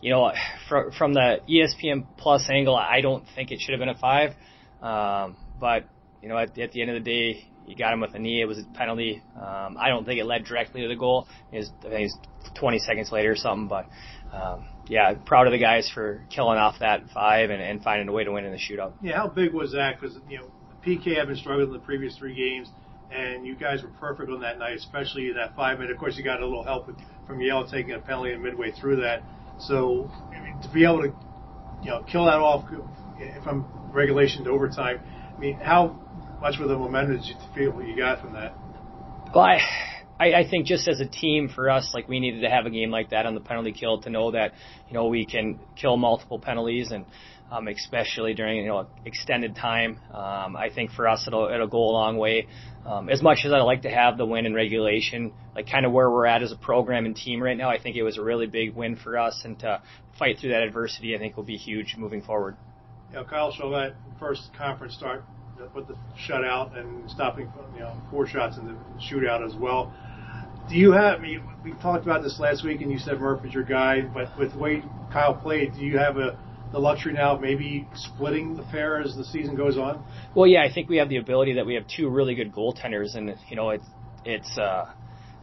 [0.00, 0.32] you know,
[0.68, 4.34] from, from the ESPN Plus angle, I don't think it should have been a five.
[4.80, 5.88] Um, but
[6.22, 8.40] you know, at, at the end of the day, he got him with a knee.
[8.40, 9.22] It was a penalty.
[9.34, 11.26] Um, I don't think it led directly to the goal.
[11.52, 12.18] It I think it was
[12.58, 13.68] 20 seconds later or something.
[13.68, 13.86] But
[14.32, 18.12] um, yeah, proud of the guys for killing off that five and, and finding a
[18.12, 18.92] way to win in the shootout.
[19.02, 20.00] Yeah, how big was that?
[20.00, 20.50] Because you know,
[20.86, 22.68] PK had been struggling in the previous three games,
[23.10, 25.92] and you guys were perfect on that night, especially in that five minute.
[25.92, 28.70] Of course, you got a little help with, from Yale taking a penalty in midway
[28.72, 29.22] through that.
[29.58, 30.10] So
[30.62, 31.14] to be able to,
[31.82, 32.68] you know, kill that off
[33.42, 35.00] from regulation to overtime.
[35.34, 36.05] I mean, how
[36.46, 38.54] much of the momentum did you feel what you got from that?
[39.34, 39.58] Well, I,
[40.20, 42.70] I, I think just as a team for us, like we needed to have a
[42.70, 44.52] game like that on the penalty kill to know that
[44.86, 47.04] you know we can kill multiple penalties and
[47.50, 49.98] um, especially during you know extended time.
[50.14, 52.46] Um, I think for us it'll it'll go a long way.
[52.86, 55.90] Um, as much as I'd like to have the win in regulation, like kind of
[55.90, 58.22] where we're at as a program and team right now, I think it was a
[58.22, 59.82] really big win for us, and to
[60.16, 62.56] fight through that adversity, I think will be huge moving forward.
[63.12, 65.24] Know, Kyle Charlotte, first conference start
[65.74, 65.96] with the
[66.28, 69.92] shutout and stopping you know four shots in the shootout as well.
[70.68, 71.20] Do you have?
[71.20, 74.36] I mean, we talked about this last week, and you said Murphy's your guy, but
[74.38, 76.38] with the way Kyle played, do you have a
[76.72, 80.04] the luxury now of maybe splitting the fare as the season goes on?
[80.34, 83.14] Well, yeah, I think we have the ability that we have two really good goaltenders,
[83.14, 83.86] and you know, it's
[84.24, 84.58] it's.
[84.58, 84.86] Uh,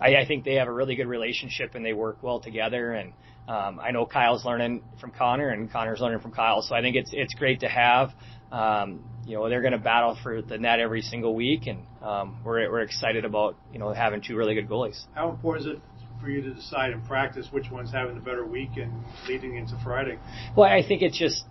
[0.04, 2.94] I, I think they have a really good relationship and they work well together.
[2.94, 3.14] And
[3.48, 6.62] um, I know Kyle's learning from Connor, and Connor's learning from Kyle.
[6.62, 8.12] So I think it's it's great to have.
[8.54, 12.40] Um, you know, they're going to battle for the net every single week, and um,
[12.46, 15.02] we're we're excited about you know having two really good goalies.
[15.16, 15.82] How important is it
[16.22, 18.94] for you to decide in practice which one's having the better week and
[19.28, 20.18] leading into Friday?
[20.56, 21.44] Well, I think it's just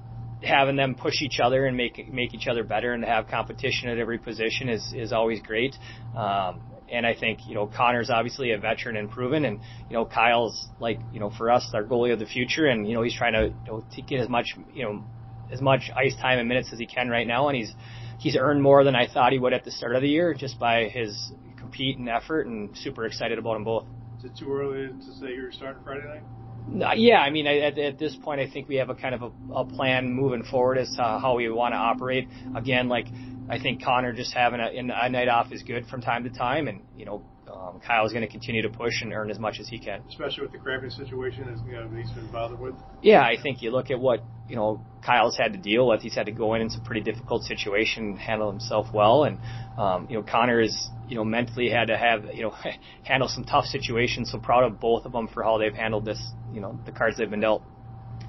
[0.42, 3.88] having them push each other and make make each other better and to have competition
[3.88, 5.74] at every position is is always great.
[6.16, 6.62] Um,
[6.92, 10.68] and I think you know Connor's obviously a veteran and proven, and you know Kyle's
[10.78, 13.32] like you know for us our goalie of the future, and you know he's trying
[13.32, 15.04] to you know to get as much you know
[15.52, 17.72] as much ice time and minutes as he can right now, and he's
[18.18, 20.58] he's earned more than I thought he would at the start of the year just
[20.58, 23.86] by his compete and effort, and super excited about them both.
[24.18, 26.22] Is it too early to say you're starting Friday night?
[26.70, 29.22] Uh, yeah, I mean, at, at this point, I think we have a kind of
[29.22, 32.28] a, a plan moving forward as to how we want to operate.
[32.56, 33.06] Again, like
[33.48, 36.68] I think Connor just having a, a night off is good from time to time,
[36.68, 39.60] and you know, um, Kyle is going to continue to push and earn as much
[39.60, 40.02] as he can.
[40.08, 42.74] Especially with the cramping situation, as you know, he's been bothered with.
[43.02, 46.02] Yeah, I think you look at what you know Kyle's had to deal with.
[46.02, 49.38] He's had to go in in some pretty difficult situation, and handle himself well, and
[49.76, 52.54] um, you know Connor is you know mentally had to have you know
[53.04, 54.30] handle some tough situations.
[54.30, 56.20] So proud of both of them for how they've handled this.
[56.52, 57.62] You know the cards they've been dealt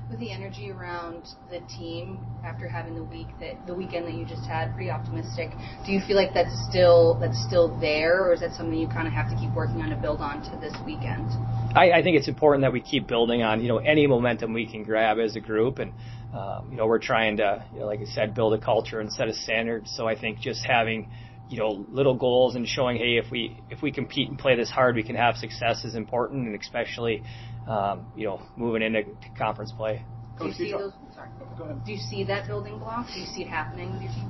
[0.09, 4.25] with the energy around the team after having the week that the weekend that you
[4.25, 5.49] just had pretty optimistic.
[5.85, 9.07] Do you feel like that's still that's still there or is that something you kind
[9.07, 11.27] of have to keep working on to build on to this weekend?
[11.75, 14.67] I, I think it's important that we keep building on you know any momentum we
[14.67, 15.79] can grab as a group.
[15.79, 15.93] And
[16.33, 19.11] um, you know we're trying to you know, like I said build a culture and
[19.11, 19.87] set a standard.
[19.87, 21.09] So I think just having
[21.53, 24.69] you know little goals and showing hey if we if we compete and play this
[24.69, 27.23] hard we can have success is important and especially
[27.67, 29.03] um, you know, moving into
[29.37, 30.03] conference play.
[30.39, 30.91] Do you see those?
[31.13, 31.29] Sorry.
[31.57, 31.85] Go ahead.
[31.85, 33.07] Do you see that building block?
[33.13, 34.29] Do you see it happening with your team?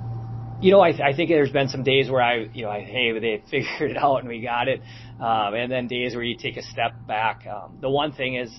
[0.62, 2.82] You know, I, th- I think there's been some days where I, you know, I,
[2.82, 4.82] hey, they figured it out and we got it,
[5.20, 7.46] um, and then days where you take a step back.
[7.48, 8.52] Um, the one thing is,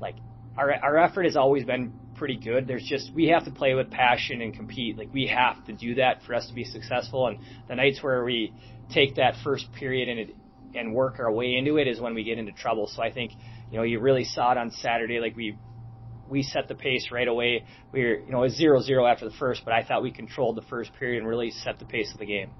[0.00, 0.16] like,
[0.56, 2.68] our our effort has always been pretty good.
[2.68, 4.96] There's just we have to play with passion and compete.
[4.96, 7.26] Like we have to do that for us to be successful.
[7.26, 8.54] And the nights where we
[8.94, 10.36] take that first period and it,
[10.72, 12.86] and work our way into it is when we get into trouble.
[12.86, 13.32] So I think
[13.72, 15.18] you know, you really saw it on Saturday.
[15.18, 15.58] Like we
[16.30, 17.64] we set the pace right away.
[17.90, 20.12] We were, you know, it was zero zero after the first, but I thought we
[20.12, 22.52] controlled the first period and really set the pace of the game.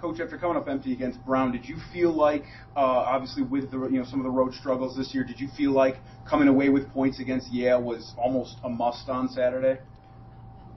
[0.00, 2.44] Coach, after coming up empty against Brown, did you feel like,
[2.76, 5.48] uh, obviously with the you know some of the road struggles this year, did you
[5.56, 5.96] feel like
[6.28, 9.80] coming away with points against Yale was almost a must on Saturday?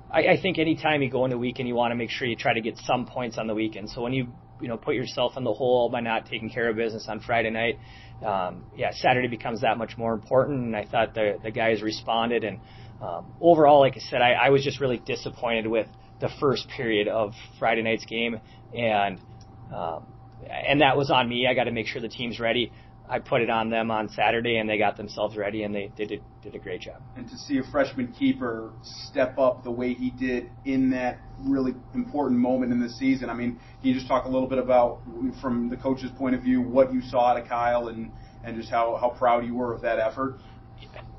[0.09, 2.35] I, I think anytime you go into the weekend, you want to make sure you
[2.35, 3.89] try to get some points on the weekend.
[3.89, 4.27] So when you
[4.61, 7.49] you know put yourself in the hole by not taking care of business on Friday
[7.49, 7.77] night,
[8.25, 10.63] um, yeah, Saturday becomes that much more important.
[10.63, 12.45] And I thought the the guys responded.
[12.45, 12.59] And
[13.01, 15.87] um, overall, like I said, I, I was just really disappointed with
[16.19, 18.39] the first period of Friday night's game,
[18.73, 19.19] and
[19.73, 20.05] um,
[20.49, 21.47] and that was on me.
[21.47, 22.71] I got to make sure the team's ready.
[23.09, 26.05] I put it on them on Saturday, and they got themselves ready, and they, they
[26.05, 27.01] did did a great job.
[27.17, 31.73] And to see a freshman keeper step up the way he did in that really
[31.95, 35.01] important moment in the season, I mean, can you just talk a little bit about,
[35.41, 38.11] from the coach's point of view, what you saw out of Kyle and
[38.43, 40.39] and just how how proud you were of that effort?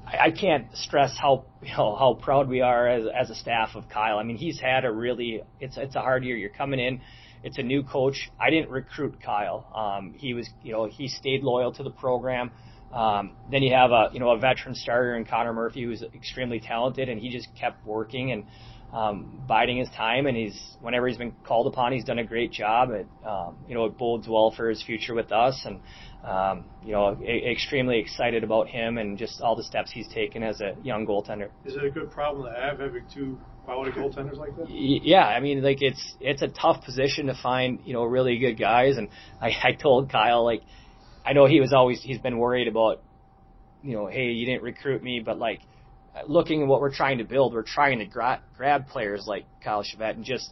[0.07, 3.89] I can't stress how you know how proud we are as as a staff of
[3.89, 4.19] Kyle.
[4.19, 6.37] I mean, he's had a really it's it's a hard year.
[6.37, 7.01] You're coming in
[7.43, 8.31] it's a new coach.
[8.41, 9.67] I didn't recruit Kyle.
[9.75, 12.51] Um, he was, you know, he stayed loyal to the program.
[12.93, 16.61] Um, then you have a, you know, a veteran starter in Connor Murphy who's extremely
[16.61, 18.45] talented, and he just kept working and
[18.93, 20.27] um, biding his time.
[20.27, 22.91] And he's, whenever he's been called upon, he's done a great job.
[22.91, 25.81] It, um, you know, it bodes well for his future with us, and
[26.25, 30.43] um, you know, a- extremely excited about him and just all the steps he's taken
[30.43, 31.49] as a young goaltender.
[31.65, 34.69] Is it a good problem to have having two quality goaltenders like that?
[34.69, 38.59] Yeah, I mean, like it's it's a tough position to find, you know, really good
[38.59, 38.99] guys.
[38.99, 39.09] And
[39.41, 40.63] I, I told Kyle, like,
[41.25, 43.03] I know he was always he's been worried about,
[43.83, 45.61] you know, hey, you didn't recruit me, but like,
[46.27, 49.83] looking at what we're trying to build, we're trying to gra- grab players like Kyle
[49.83, 50.51] Chauvette and just,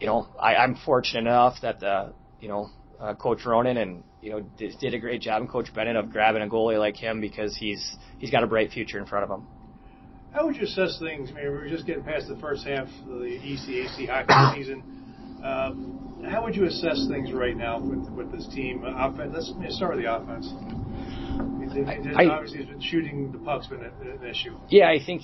[0.00, 2.70] you know, I, I'm fortunate enough that the, you know,
[3.02, 6.10] uh, Coach Ronan and you know did, did a great job, and Coach Bennett of
[6.10, 9.30] grabbing a goalie like him because he's he's got a bright future in front of
[9.30, 9.46] him.
[10.32, 11.30] How would you assess things?
[11.30, 14.82] I mean, we're just getting past the first half of the ECAC hockey season.
[15.44, 18.84] Um, how would you assess things right now with with this team?
[18.84, 19.52] Uh, offense.
[19.58, 20.52] Let's, start with the offense.
[22.16, 24.56] I, obviously, has been shooting the puck's been an issue.
[24.68, 25.22] Yeah, I think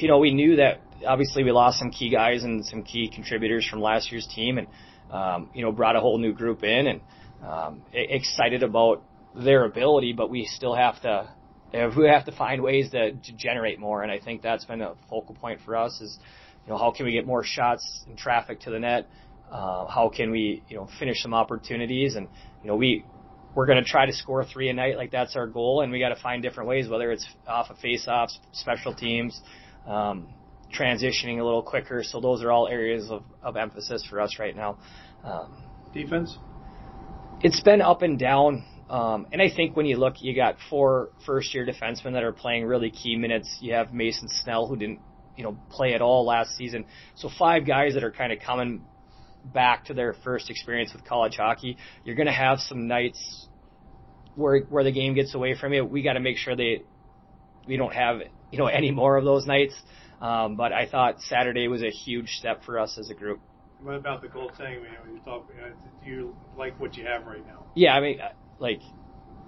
[0.00, 0.80] you know we knew that.
[1.06, 4.68] Obviously, we lost some key guys and some key contributors from last year's team, and
[5.12, 7.00] um, you know brought a whole new group in, and
[7.46, 9.02] um, excited about
[9.34, 10.12] their ability.
[10.12, 11.30] But we still have to
[11.72, 14.82] if we have to find ways to, to generate more, and I think that's been
[14.82, 16.00] a focal point for us.
[16.00, 16.18] Is
[16.66, 19.08] you know how can we get more shots and traffic to the net?
[19.50, 22.16] Uh, how can we you know finish some opportunities?
[22.16, 22.28] And
[22.62, 23.04] you know we
[23.54, 25.98] we're going to try to score three a night, like that's our goal, and we
[25.98, 29.38] got to find different ways, whether it's off of face-offs, special teams,
[29.86, 30.28] um,
[30.72, 32.02] transitioning a little quicker.
[32.02, 34.78] So those are all areas of, of emphasis for us right now.
[35.24, 35.56] Um,
[35.92, 36.36] Defense.
[37.40, 38.64] It's been up and down.
[38.88, 42.32] Um, and I think when you look, you got four first year defensemen that are
[42.32, 43.58] playing really key minutes.
[43.60, 45.00] You have Mason Snell, who didn't,
[45.36, 46.84] you know, play at all last season.
[47.14, 48.84] So five guys that are kind of coming
[49.44, 51.76] back to their first experience with college hockey.
[52.04, 53.48] You're going to have some nights
[54.34, 55.84] where where the game gets away from you.
[55.84, 56.82] We got to make sure they
[57.66, 59.74] we don't have you know any more of those nights.
[60.22, 63.40] Um, but I thought Saturday was a huge step for us as a group.
[63.82, 64.28] What about the?
[64.28, 64.78] You know,
[65.12, 65.72] you talk, you know,
[66.04, 67.66] do you like what you have right now?
[67.74, 68.20] Yeah, I mean,
[68.60, 68.80] like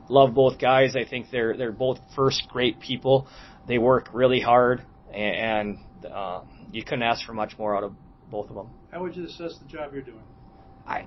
[0.08, 0.96] love both guys.
[0.96, 3.28] I think they're they're both first great people.
[3.68, 6.40] They work really hard, and, and uh,
[6.72, 7.94] you couldn't ask for much more out of
[8.28, 8.70] both of them.
[8.90, 10.24] How would you assess the job you're doing?
[10.86, 11.06] I,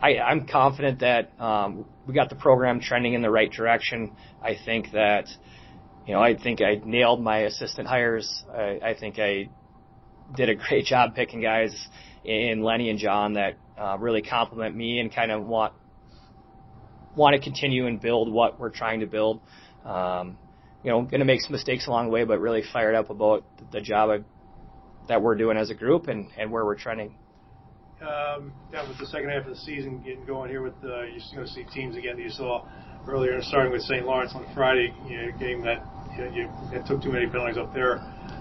[0.00, 4.16] I I'm confident that um, we got the program trending in the right direction.
[4.42, 5.28] I think that,
[6.06, 8.44] you know, I think I nailed my assistant hires.
[8.52, 9.48] I, I think I
[10.34, 11.74] did a great job picking guys
[12.24, 15.72] in Lenny and John that uh, really complement me and kind of want
[17.16, 19.40] want to continue and build what we're trying to build.
[19.84, 20.38] Um,
[20.82, 23.44] you know, going to make some mistakes along the way, but really fired up about
[23.72, 24.18] the job I,
[25.08, 27.16] that we're doing as a group and, and where we're trending.
[28.00, 31.20] Um, that was the second half of the season getting going here with uh, you're
[31.34, 32.66] going to see teams again that you saw
[33.10, 34.04] earlier, starting with St.
[34.06, 35.84] Lawrence on Friday, you know, game that
[36.16, 37.98] you, know, you, you took too many penalties up there,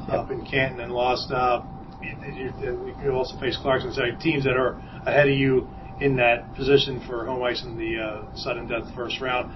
[0.10, 1.32] up in Canton and lost.
[1.32, 1.64] Uh,
[2.02, 5.68] you, you, you also face Clarkson, so teams that are ahead of you
[6.00, 9.52] in that position for home ice in the uh, sudden death first round.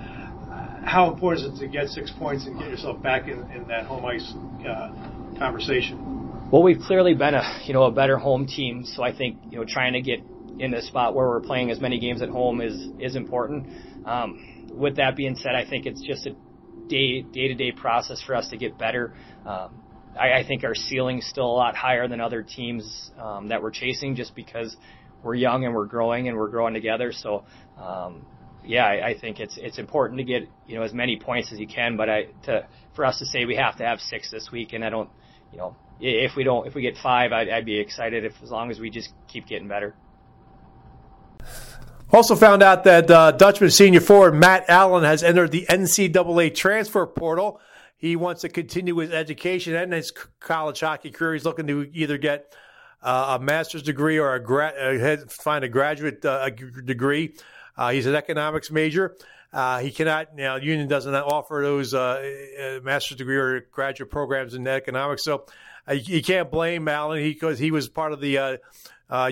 [0.86, 3.86] How important is it to get six points and get yourself back in, in that
[3.86, 4.34] home ice
[4.68, 4.92] uh,
[5.40, 6.50] conversation?
[6.52, 9.58] Well, we've clearly been a you know a better home team, so I think you
[9.58, 10.20] know trying to get
[10.60, 13.68] in a spot where we're playing as many games at home is is important.
[14.06, 16.36] Um, with that being said, I think it's just a
[16.88, 19.14] day day to day process for us to get better.
[19.46, 19.82] Um,
[20.20, 23.72] I, I think our ceiling's still a lot higher than other teams um, that we're
[23.72, 24.76] chasing, just because
[25.24, 27.12] we're young and we're growing and we're growing together.
[27.12, 27.46] So,
[27.78, 28.26] um,
[28.66, 31.60] yeah, I, I think it's it's important to get you know as many points as
[31.60, 31.98] you can.
[31.98, 34.84] But I to for us to say we have to have six this week, and
[34.84, 35.10] I don't,
[35.52, 38.52] you know, if we don't if we get five, I'd, I'd be excited if as
[38.52, 39.96] long as we just keep getting better.
[42.12, 47.08] Also found out that uh, Dutchman senior forward Matt Allen has entered the NCAA transfer
[47.08, 47.60] portal.
[47.98, 51.34] He wants to continue his education and his college hockey career.
[51.34, 52.54] He's looking to either get
[53.02, 57.36] uh, a master's degree or a gra- uh, find a graduate uh, degree.
[57.78, 59.16] Uh, he's an economics major.
[59.52, 60.56] Uh, he cannot now.
[60.56, 61.94] Union doesn't offer those
[62.84, 65.46] master's degree or graduate programs in economics, so
[65.92, 68.60] you can't blame Allen because he, he, was part of the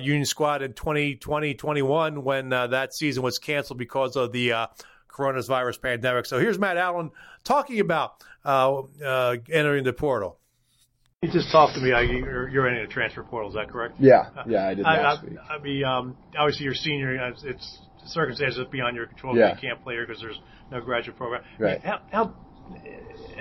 [0.02, 4.68] Union squad in 2020-21 when that season was canceled because of the
[5.12, 6.26] coronavirus pandemic.
[6.26, 7.12] So here's Matt Allen
[7.44, 10.38] talking about uh, uh, entering the portal.
[11.22, 11.90] You just talked to me.
[11.90, 13.50] You're, you're in a transfer portal.
[13.50, 13.96] Is that correct?
[14.00, 15.38] Yeah, yeah, I did last I, week.
[15.50, 17.14] I, I mean, um, obviously, you're senior.
[17.44, 19.38] It's circumstances beyond your control.
[19.38, 19.54] Yeah.
[19.54, 20.40] You can't play here because there's
[20.72, 21.44] no graduate program.
[21.60, 21.80] Right.
[21.84, 22.34] How, how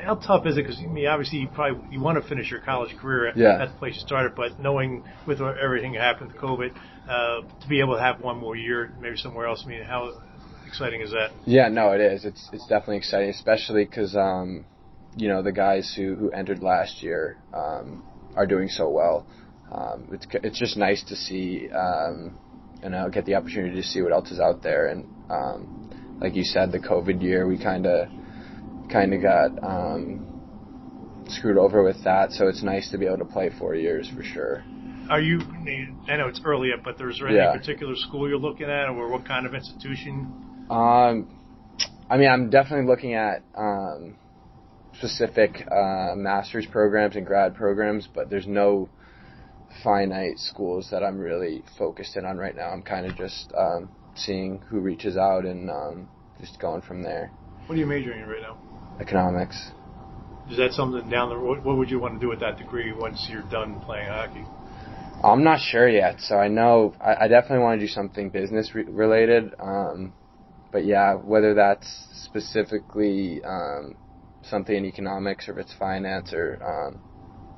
[0.03, 0.63] how tough is it?
[0.63, 3.63] Because I mean, obviously, you probably you want to finish your college career at, yeah.
[3.63, 6.75] at the place you started, but knowing with everything that happened with COVID,
[7.09, 9.63] uh, to be able to have one more year, maybe somewhere else.
[9.65, 10.13] I mean, how
[10.67, 11.31] exciting is that?
[11.47, 12.25] Yeah, no, it is.
[12.25, 14.65] It's it's definitely exciting, especially because um,
[15.17, 18.03] you know the guys who who entered last year um,
[18.37, 19.27] are doing so well.
[19.71, 22.37] Um, it's it's just nice to see um,
[22.83, 26.35] you know get the opportunity to see what else is out there, and um, like
[26.35, 28.09] you said, the COVID year we kind of
[28.91, 30.27] kind of got um,
[31.29, 34.23] screwed over with that, so it's nice to be able to play four years for
[34.23, 34.63] sure.
[35.09, 35.41] Are you?
[36.09, 37.57] I know it's early yet, but there's there any Yeah.
[37.57, 40.67] particular school you're looking at, or what kind of institution?
[40.71, 41.27] Um,
[42.09, 44.17] I mean, I'm definitely looking at um,
[44.95, 48.89] specific uh, master's programs and grad programs, but there's no
[49.83, 52.71] finite schools that I'm really focused in on right now.
[52.71, 56.09] I'm kind of just um, seeing who reaches out and um,
[56.41, 57.31] just going from there.
[57.67, 58.59] What are you majoring in right now?
[59.01, 59.73] Economics.
[60.51, 61.65] Is that something down the road?
[61.65, 64.45] What would you want to do with that degree once you're done playing hockey?
[65.23, 68.75] I'm not sure yet, so I know I, I definitely want to do something business
[68.75, 69.55] re- related.
[69.59, 70.13] Um,
[70.73, 71.87] but yeah, whether that's
[72.25, 73.97] specifically um,
[74.43, 77.01] something in economics or if it's finance or um,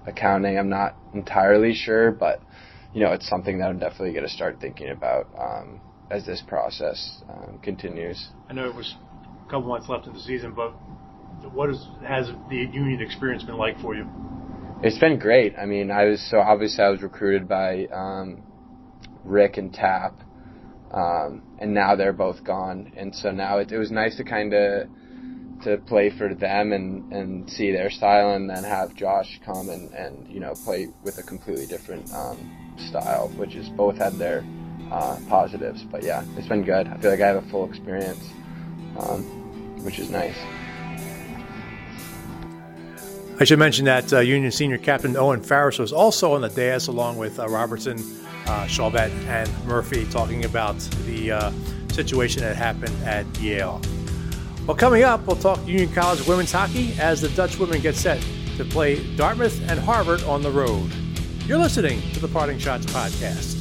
[0.06, 2.10] accounting, I'm not entirely sure.
[2.10, 2.42] But
[2.92, 5.80] you know, it's something that I'm definitely going to start thinking about um,
[6.10, 8.28] as this process um, continues.
[8.50, 8.96] I know it was
[9.46, 10.74] a couple months left in the season, but
[11.52, 14.06] what is, has the union experience been like for you?
[14.82, 15.54] It's been great.
[15.56, 18.42] I mean, I was so obviously I was recruited by um,
[19.24, 20.18] Rick and Tap,
[20.90, 24.52] um, and now they're both gone, and so now it, it was nice to kind
[24.52, 24.88] of
[25.62, 29.92] to play for them and and see their style, and then have Josh come and
[29.94, 34.44] and you know play with a completely different um, style, which is both had their
[34.90, 35.84] uh, positives.
[35.92, 36.88] But yeah, it's been good.
[36.88, 38.24] I feel like I have a full experience,
[38.98, 40.36] um, which is nice.
[43.42, 46.86] I should mention that uh, Union senior captain Owen Farris was also on the dais
[46.86, 47.98] along with uh, Robertson,
[48.46, 48.68] uh,
[49.26, 51.52] and Murphy talking about the uh,
[51.88, 53.80] situation that happened at Yale.
[54.64, 58.24] Well, coming up, we'll talk Union College women's hockey as the Dutch women get set
[58.58, 60.92] to play Dartmouth and Harvard on the road.
[61.48, 63.58] You're listening to the Parting Schotts podcast.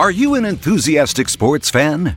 [0.00, 2.16] Are you an enthusiastic sports fan?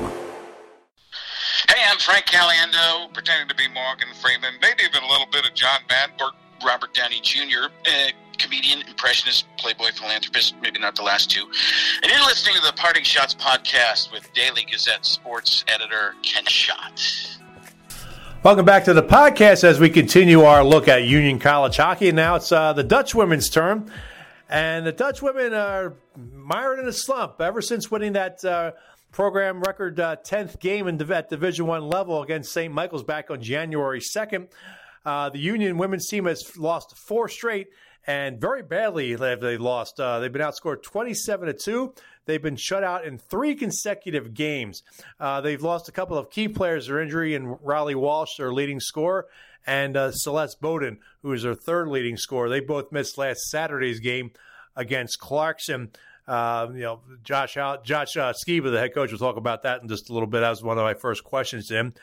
[1.91, 5.81] I'm Frank Caliendo, pretending to be Morgan Freeman, maybe even a little bit of John
[6.21, 6.31] or
[6.65, 7.67] Robert Downey Jr.,
[8.37, 11.45] comedian, impressionist, playboy, philanthropist, maybe not the last two.
[12.01, 17.37] And you're listening to the Parting Schotts podcast with Daily Gazette sports editor Ken Schott.
[18.41, 22.07] Welcome back to the podcast as we continue our look at Union College hockey.
[22.07, 23.91] And now it's uh, the Dutch women's turn.
[24.47, 25.95] And the Dutch women are
[26.33, 28.71] mired in a slump ever since winning that uh,
[29.11, 32.73] program record uh, 10th game in at Division One level against St.
[32.73, 34.49] Michael's back on January 2nd.
[35.05, 37.69] Uh, the Union women's team has lost four straight
[38.07, 39.99] and very badly they lost.
[39.99, 41.93] Uh, they've been outscored 27 to 2.
[42.25, 44.83] They've been shut out in three consecutive games.
[45.19, 48.79] Uh, they've lost a couple of key players to injury in Riley Walsh, their leading
[48.79, 49.27] scorer,
[49.65, 52.49] and uh, Celeste Bowden, who is their third leading scorer.
[52.49, 54.31] They both missed last Saturday's game
[54.75, 55.91] against Clarkson.
[56.27, 59.87] Uh, you know, Josh Josh uh, Skiba, the head coach, will talk about that in
[59.87, 60.41] just a little bit.
[60.41, 61.93] That was one of my first questions to him.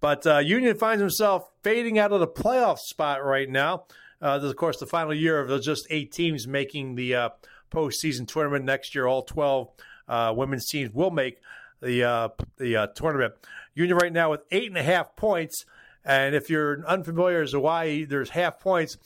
[0.00, 3.84] But uh, Union finds himself fading out of the playoff spot right now.
[4.20, 7.28] Uh, this is, of course, the final year of just eight teams making the uh,
[7.70, 9.06] postseason tournament next year.
[9.06, 9.68] All 12
[10.08, 11.38] uh, women's teams will make
[11.80, 13.34] the uh, the uh, tournament.
[13.74, 15.64] Union right now with eight and a half points.
[16.04, 18.96] And if you're unfamiliar as to why there's half points,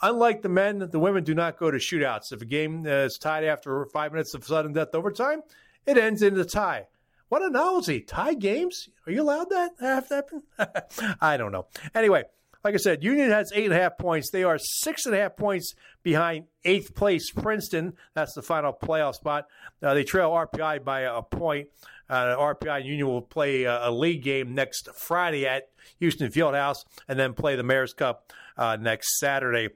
[0.00, 2.32] unlike the men, the women do not go to shootouts.
[2.32, 5.42] If a game is tied after five minutes of sudden death overtime,
[5.86, 6.86] it ends in a tie.
[7.28, 8.00] What a novelty!
[8.00, 8.88] Tie games?
[9.06, 11.16] Are you allowed that?
[11.20, 11.66] I don't know.
[11.94, 12.24] Anyway,
[12.64, 14.30] like I said, Union has eight and a half points.
[14.30, 17.94] They are six and a half points behind eighth place Princeton.
[18.14, 19.46] That's the final playoff spot.
[19.82, 21.68] Uh, they trail RPI by a point.
[22.08, 25.68] Uh, RPI and Union will play a, a, league game next Friday at
[25.98, 29.68] Houston Fieldhouse and then play the Mayor's Cup uh, next Saturday.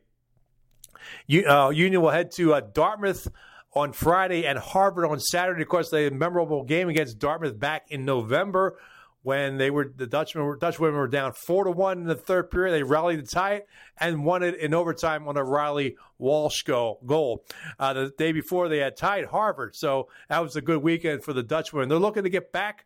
[1.48, 3.28] Uh, Union will head to uh, Dartmouth
[3.74, 5.62] on Friday and Harvard on Saturday.
[5.62, 8.78] Of course, the memorable game against Dartmouth back in November
[9.22, 12.14] when they were the Dutchmen were Dutch women were down four to one in the
[12.14, 12.72] third period.
[12.72, 17.44] They rallied to tie it and won it in overtime on a Riley Walsh goal.
[17.78, 21.32] Uh, the day before they had tied Harvard, so that was a good weekend for
[21.32, 21.88] the Dutch women.
[21.88, 22.84] They're looking to get back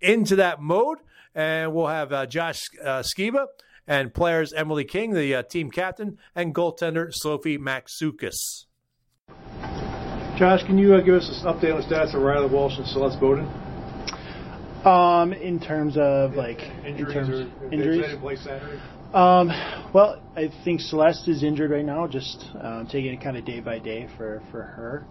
[0.00, 0.98] into that mode,
[1.34, 3.46] and we'll have uh, Josh uh, Skiba
[3.86, 8.66] and players Emily King, the uh, team captain, and goaltender Sophie Maksukis.
[10.38, 12.86] Josh, can you uh, give us an update on the stats of Riley Walsh and
[12.86, 13.46] Celeste Bowden?
[14.84, 18.46] Um, in terms of like injuries, in terms, or injuries.
[19.14, 19.48] Um,
[19.94, 22.06] well, I think Celeste is injured right now.
[22.06, 25.06] Just um, taking it kind of day by day for for her,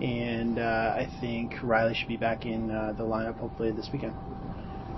[0.00, 4.14] and uh, I think Riley should be back in uh, the lineup hopefully this weekend.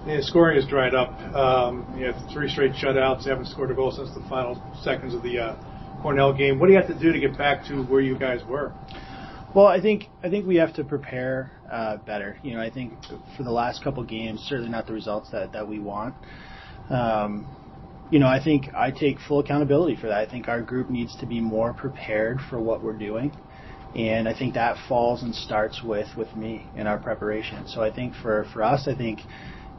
[0.07, 1.19] Yeah, scoring has dried up.
[1.35, 3.25] Um, you have three straight shutouts.
[3.25, 6.59] You haven't scored a goal since the final seconds of the uh, Cornell game.
[6.59, 8.75] What do you have to do to get back to where you guys were?
[9.55, 12.37] Well, I think I think we have to prepare uh, better.
[12.43, 12.93] You know, I think
[13.35, 16.15] for the last couple games, certainly not the results that that we want.
[16.91, 17.47] Um,
[18.11, 20.19] you know, I think I take full accountability for that.
[20.19, 23.35] I think our group needs to be more prepared for what we're doing,
[23.97, 27.67] and I think that falls and starts with with me in our preparation.
[27.69, 29.21] So I think for for us, I think,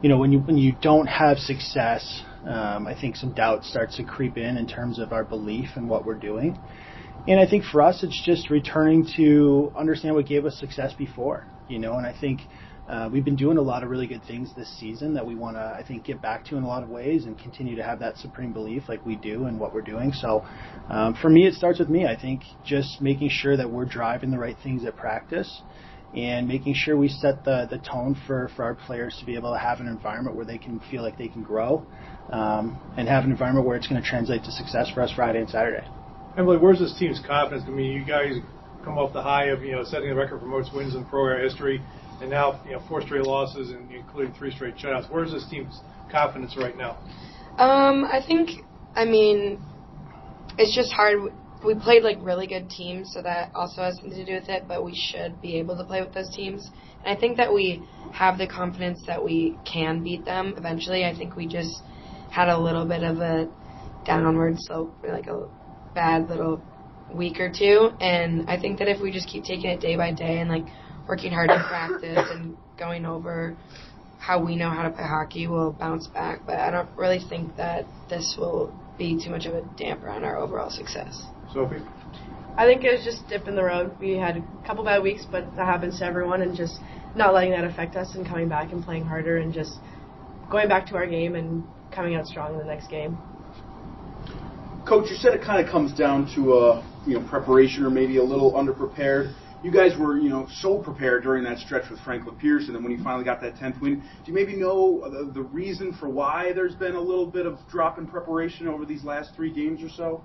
[0.02, 3.96] you know, when you when you don't have success, um, I think some doubt starts
[3.96, 6.58] to creep in in terms of our belief in what we're doing.
[7.26, 11.46] And I think for us, it's just returning to understand what gave us success before,
[11.68, 11.94] you know.
[11.94, 12.42] And I think
[12.88, 15.56] uh, we've been doing a lot of really good things this season that we want
[15.56, 17.98] to, I think, get back to in a lot of ways and continue to have
[17.98, 20.12] that supreme belief like we do in what we're doing.
[20.12, 20.44] So
[20.88, 22.06] um, for me, it starts with me.
[22.06, 25.62] I think just making sure that we're driving the right things at practice
[26.16, 29.52] and making sure we set the, the tone for, for our players to be able
[29.52, 31.86] to have an environment where they can feel like they can grow
[32.30, 35.40] um, and have an environment where it's going to translate to success for us Friday
[35.40, 35.86] and Saturday.
[36.36, 37.64] Emily, where's this team's confidence?
[37.66, 38.32] I mean, you guys
[38.84, 41.08] come off the high of you know setting the record for most wins in the
[41.08, 41.80] program history,
[42.20, 45.10] and now you know four straight losses and including three straight shutouts.
[45.10, 46.98] Where's this team's confidence right now?
[47.58, 48.50] Um, I think,
[48.94, 49.58] I mean,
[50.58, 51.32] it's just hard.
[51.66, 54.64] We played like really good teams, so that also has something to do with it.
[54.68, 56.70] But we should be able to play with those teams,
[57.04, 61.04] and I think that we have the confidence that we can beat them eventually.
[61.04, 61.82] I think we just
[62.30, 63.48] had a little bit of a
[64.04, 65.48] downward slope, like a
[65.94, 66.62] bad little
[67.12, 67.90] week or two.
[68.00, 70.64] And I think that if we just keep taking it day by day and like
[71.08, 73.56] working hard to practice and going over
[74.18, 76.40] how we know how to play hockey, we'll bounce back.
[76.46, 80.24] But I don't really think that this will be too much of a damper on
[80.24, 81.22] our overall success.
[81.52, 81.82] Sophie?
[82.58, 83.96] I think it was just dip in the road.
[84.00, 86.80] We had a couple bad weeks, but that happens to everyone, and just
[87.14, 89.78] not letting that affect us and coming back and playing harder and just
[90.50, 93.18] going back to our game and coming out strong in the next game.
[94.86, 98.18] Coach, you said it kind of comes down to uh, you know preparation or maybe
[98.18, 99.34] a little underprepared.
[99.62, 102.84] You guys were you know so prepared during that stretch with Franklin Pierce, and then
[102.84, 106.08] when you finally got that 10th win, do you maybe know the, the reason for
[106.08, 109.82] why there's been a little bit of drop in preparation over these last three games
[109.82, 110.22] or so?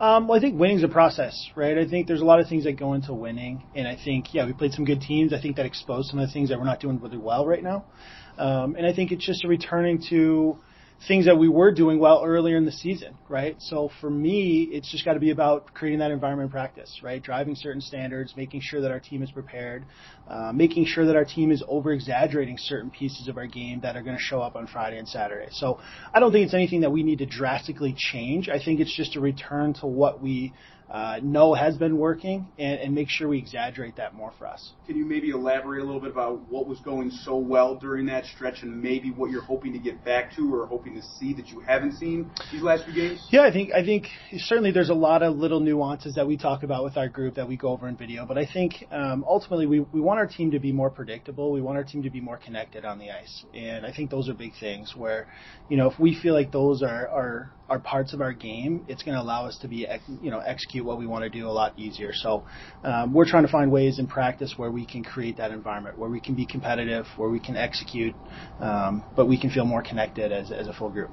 [0.00, 1.78] Um, well, I think winning's a process, right?
[1.78, 4.44] I think there's a lot of things that go into winning, and I think yeah,
[4.44, 5.32] we played some good teams.
[5.32, 7.62] I think that exposed some of the things that we're not doing really well right
[7.62, 7.84] now,
[8.36, 10.58] um, and I think it's just a returning to
[11.06, 13.56] things that we were doing well earlier in the season, right?
[13.60, 17.22] So for me, it's just got to be about creating that environment practice, right?
[17.22, 19.84] Driving certain standards, making sure that our team is prepared,
[20.28, 23.96] uh, making sure that our team is over exaggerating certain pieces of our game that
[23.96, 25.48] are going to show up on Friday and Saturday.
[25.52, 25.78] So
[26.12, 28.48] I don't think it's anything that we need to drastically change.
[28.48, 30.54] I think it's just a return to what we
[30.90, 34.72] uh, know has been working and, and make sure we exaggerate that more for us.
[34.86, 38.26] Can you maybe elaborate a little bit about what was going so well during that
[38.26, 41.48] stretch and maybe what you're hoping to get back to or hoping to see that
[41.48, 43.26] you haven't seen these last few games?
[43.30, 44.06] Yeah, I think I think
[44.36, 47.48] certainly there's a lot of little nuances that we talk about with our group that
[47.48, 50.50] we go over in video, but I think um, ultimately we, we want our team
[50.50, 51.52] to be more predictable.
[51.52, 54.28] We want our team to be more connected on the ice, and I think those
[54.28, 54.94] are big things.
[54.94, 55.28] Where
[55.68, 59.02] you know if we feel like those are are are parts of our game, it's
[59.02, 59.86] going to allow us to be,
[60.20, 62.12] you know, execute what we want to do a lot easier.
[62.12, 62.44] So
[62.82, 66.10] um, we're trying to find ways in practice where we can create that environment, where
[66.10, 68.14] we can be competitive, where we can execute,
[68.60, 71.10] um, but we can feel more connected as, as a full group.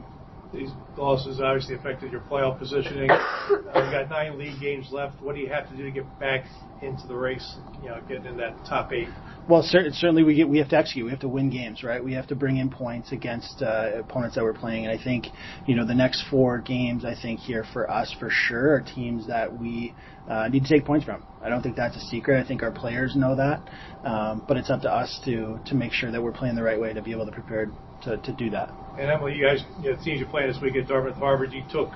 [0.54, 3.10] These losses obviously affected your playoff positioning.
[3.10, 5.22] uh, you got nine league games left.
[5.22, 6.44] What do you have to do to get back
[6.82, 7.56] into the race?
[7.82, 9.08] You know, getting in that top eight.
[9.48, 11.06] Well, certainly we get we have to execute.
[11.06, 12.04] We have to win games, right?
[12.04, 15.28] We have to bring in points against uh, opponents that we're playing, and I think
[15.68, 19.28] you know the next four games, I think here for us for sure are teams
[19.28, 19.96] that we
[20.30, 21.24] uh, need to take points from.
[21.42, 22.44] I don't think that's a secret.
[22.44, 23.62] I think our players know that,
[24.04, 26.80] um, but it's up to us to to make sure that we're playing the right
[26.80, 27.72] way to be able to prepare
[28.04, 28.70] to, to do that.
[29.00, 31.54] And Emily, you guys, you know, the teams you're playing this week at Dartmouth Harvard,
[31.54, 31.92] you took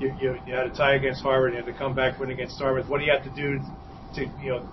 [0.00, 2.58] you, you, you had a tie against Harvard, you had to come back win against
[2.58, 2.88] Dartmouth.
[2.88, 3.60] What do you have to do
[4.14, 4.68] to you know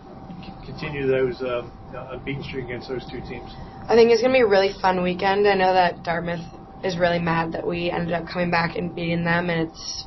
[0.65, 3.51] continue those um, unbeaten streak against those two teams?
[3.87, 5.47] I think it's going to be a really fun weekend.
[5.47, 6.45] I know that Dartmouth
[6.83, 10.05] is really mad that we ended up coming back and beating them, and it's,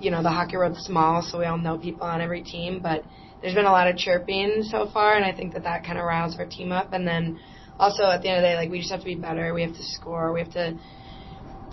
[0.00, 3.04] you know, the hockey world's small, so we all know people on every team, but
[3.42, 6.04] there's been a lot of chirping so far, and I think that that kind of
[6.04, 6.92] riles our team up.
[6.92, 7.38] And then
[7.78, 9.52] also at the end of the day, like we just have to be better.
[9.54, 10.32] We have to score.
[10.32, 10.78] We have to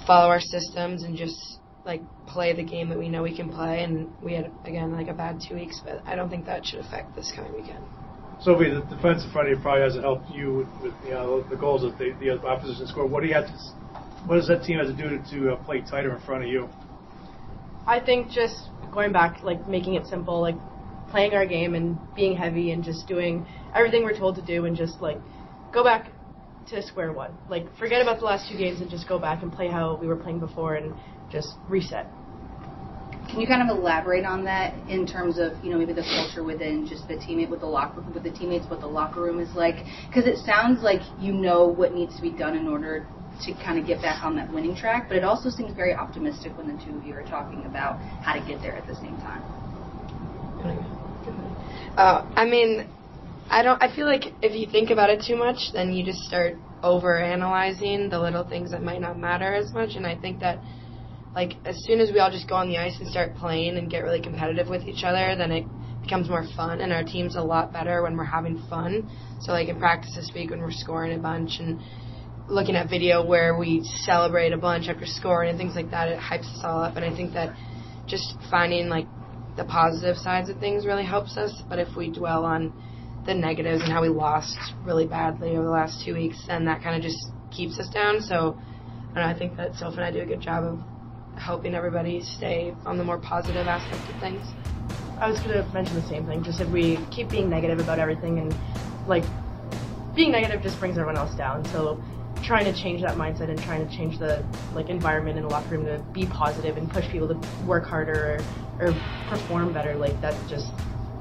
[0.05, 3.83] follow our systems and just like play the game that we know we can play.
[3.83, 6.79] And we had again like a bad two weeks, but I don't think that should
[6.79, 7.83] affect this coming weekend.
[8.41, 11.41] Sophie, the defensive in front of you probably hasn't helped you with, with you know
[11.49, 13.05] the goals that the, the opposition score.
[13.05, 13.53] What do you have to?
[14.25, 16.49] What does that team have to do to, to uh, play tighter in front of
[16.49, 16.69] you?
[17.85, 20.55] I think just going back, like making it simple, like
[21.09, 23.45] playing our game and being heavy and just doing
[23.75, 25.17] everything we're told to do and just like
[25.73, 26.07] go back
[26.69, 27.35] to square one.
[27.49, 30.07] Like forget about the last two games and just go back and play how we
[30.07, 30.93] were playing before and
[31.31, 32.07] just reset.
[33.29, 36.43] Can you kind of elaborate on that in terms of you know maybe the culture
[36.43, 39.49] within just the teammate with the locker with the teammates what the locker room is
[39.55, 39.75] like?
[40.07, 43.07] Because it sounds like you know what needs to be done in order
[43.41, 46.55] to kind of get back on that winning track, but it also seems very optimistic
[46.55, 49.17] when the two of you are talking about how to get there at the same
[49.17, 49.41] time.
[51.97, 52.87] Uh, I mean,
[53.53, 53.81] I don't.
[53.83, 57.21] I feel like if you think about it too much, then you just start over
[57.21, 59.91] analyzing the little things that might not matter as much.
[59.95, 60.57] And I think that
[61.35, 63.91] like as soon as we all just go on the ice and start playing and
[63.91, 65.65] get really competitive with each other, then it
[66.01, 69.07] becomes more fun, and our team's a lot better when we're having fun.
[69.41, 71.79] So like in practice this week when we're scoring a bunch and
[72.49, 76.17] looking at video where we celebrate a bunch after scoring and things like that, it
[76.17, 76.95] hypes us all up.
[76.95, 77.55] And I think that
[78.07, 79.05] just finding like
[79.57, 81.53] the positive sides of things really helps us.
[81.69, 82.73] But if we dwell on
[83.25, 86.83] the negatives and how we lost really badly over the last two weeks, then that
[86.83, 88.21] kind of just keeps us down.
[88.21, 88.57] So
[89.15, 90.79] I, know, I think that Soph and I do a good job of
[91.39, 94.45] helping everybody stay on the more positive aspect of things.
[95.19, 96.43] I was going to mention the same thing.
[96.43, 98.55] Just if we keep being negative about everything and
[99.07, 99.23] like
[100.15, 101.65] being negative just brings everyone else down.
[101.65, 102.03] So
[102.43, 104.43] trying to change that mindset and trying to change the
[104.73, 108.41] like environment in the locker room to be positive and push people to work harder
[108.79, 108.93] or, or
[109.29, 109.95] perform better.
[109.95, 110.69] Like that just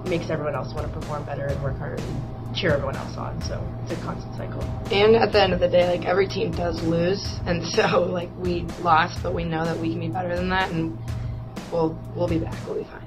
[0.05, 3.41] makes everyone else want to perform better and work harder and cheer everyone else on.
[3.43, 4.63] So it's a constant cycle.
[4.91, 8.31] And at the end of the day, like every team does lose, and so like
[8.39, 10.99] we lost, but we know that we can be better than that, and
[11.71, 12.55] we'll we'll be back.
[12.67, 13.03] We'll be fine.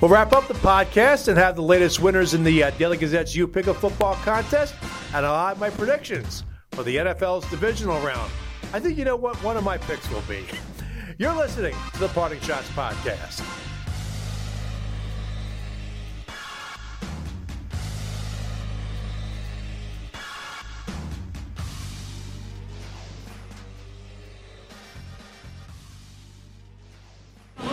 [0.00, 3.34] We'll wrap up the podcast and have the latest winners in the uh, Daily Gazette's
[3.34, 4.74] You Pick'em Football contest,
[5.14, 8.30] and I'll have my predictions for the NFL's divisional round.
[8.72, 10.44] I think you know what one of my picks will be.
[11.18, 13.40] You're listening to the Parting Schotts Podcast.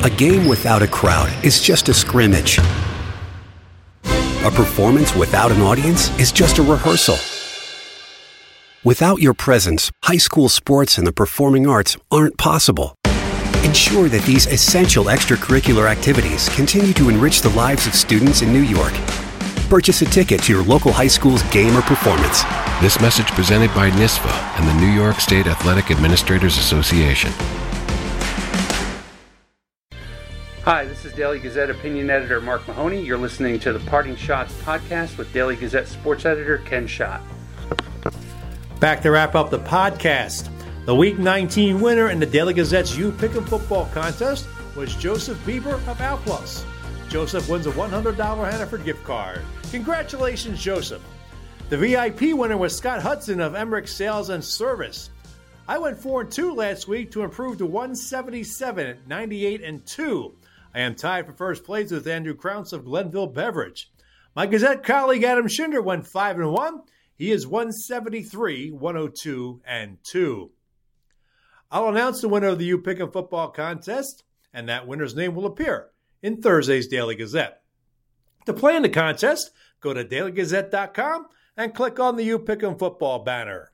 [0.04, 2.58] A game without a crowd is just a scrimmage.
[4.08, 7.18] A performance without an audience is just a rehearsal.
[8.84, 12.96] Without your presence, high school sports and the performing arts aren't possible.
[13.64, 18.64] Ensure that these essential extracurricular activities continue to enrich the lives of students in New
[18.64, 18.94] York.
[19.70, 22.42] Purchase a ticket to your local high school's game or performance.
[22.82, 27.32] This message presented by NISFA and the New York State Athletic Administrators Association.
[30.64, 33.02] Hi, this is Daily Gazette opinion editor Mark Mahoney.
[33.02, 37.20] You're listening to the Parting Schotts podcast with Daily Gazette sports editor Ken Schott.
[38.80, 40.50] Back to wrap up the podcast.
[40.86, 44.46] The Week 19 winner in the Daily Gazette's You Pick'em Football contest
[44.76, 46.64] was Joseph Bieber of Outplus.
[47.10, 48.16] Joseph wins a $100
[48.52, 49.42] Hannaford gift card.
[49.72, 51.02] Congratulations, Joseph.
[51.70, 55.10] The VIP winner was Scott Hudson of Emmerich Sales and Service.
[55.68, 60.36] I went 4 and 2 last week to improve to 177 at 98 and 2.
[60.74, 63.92] I am tied for first place with Andrew Crounce of Glenville Beverage.
[64.36, 66.82] My Gazette colleague Adam Shinder went 5 and 1.
[67.16, 70.52] He is 173, 102, and 2.
[71.70, 75.46] I'll announce the winner of the You Pick'em Football contest, and that winner's name will
[75.46, 75.90] appear
[76.22, 77.62] in Thursday's Daily Gazette.
[78.46, 79.52] To play in the contest,
[79.82, 83.72] go to dailygazette.com and click on the You Pick'em Football banner.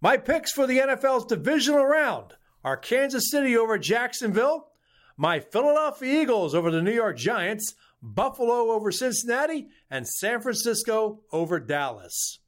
[0.00, 4.68] My picks for the NFL's divisional round are Kansas City over Jacksonville,
[5.16, 11.60] my Philadelphia Eagles over the New York Giants, Buffalo over Cincinnati, and San Francisco over
[11.60, 12.40] Dallas.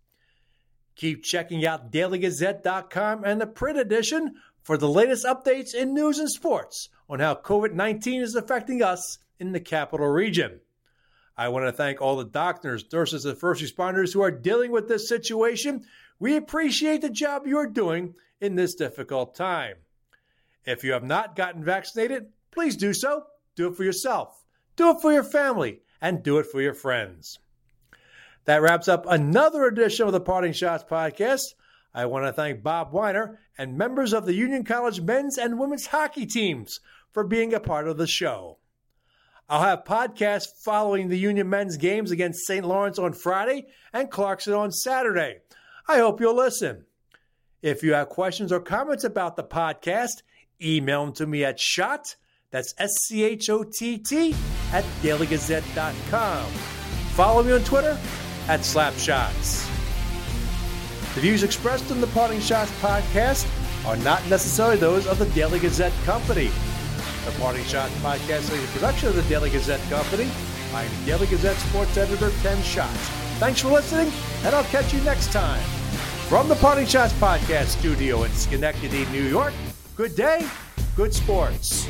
[0.96, 6.30] Keep checking out dailygazette.com and the print edition for the latest updates in news and
[6.30, 10.60] sports on how COVID 19 is affecting us in the capital region.
[11.36, 14.88] I want to thank all the doctors, nurses, and first responders who are dealing with
[14.88, 15.84] this situation.
[16.18, 19.76] We appreciate the job you are doing in this difficult time.
[20.64, 23.24] If you have not gotten vaccinated, please do so.
[23.54, 24.44] Do it for yourself,
[24.76, 27.38] do it for your family, and do it for your friends.
[28.44, 31.54] That wraps up another edition of the Parting Schotts podcast.
[31.94, 35.86] I want to thank Bob Weiner and members of the Union College men's and women's
[35.86, 36.80] hockey teams
[37.10, 38.58] for being a part of the show.
[39.48, 42.66] I'll have podcasts following the Union men's games against St.
[42.66, 45.38] Lawrence on Friday and Clarkson on Saturday.
[45.88, 46.84] I hope you'll listen.
[47.62, 50.22] If you have questions or comments about the podcast,
[50.62, 52.16] email them to me at schott,
[52.56, 54.34] that's S C H O T T,
[54.72, 56.46] at dailygazette.com.
[57.12, 57.98] Follow me on Twitter
[58.48, 59.66] at Slapschotts.
[61.14, 63.46] The views expressed in the Parting Schotts podcast
[63.86, 66.50] are not necessarily those of the Daily Gazette Company.
[67.26, 70.28] The Parting Schotts podcast is a production of the Daily Gazette Company.
[70.72, 72.88] I'm Daily Gazette sports editor Ken Schott.
[73.38, 74.10] Thanks for listening,
[74.44, 75.60] and I'll catch you next time.
[76.30, 79.52] From the Parting Schotts podcast studio in Schenectady, New York,
[79.94, 80.46] good day,
[80.96, 81.86] good sports.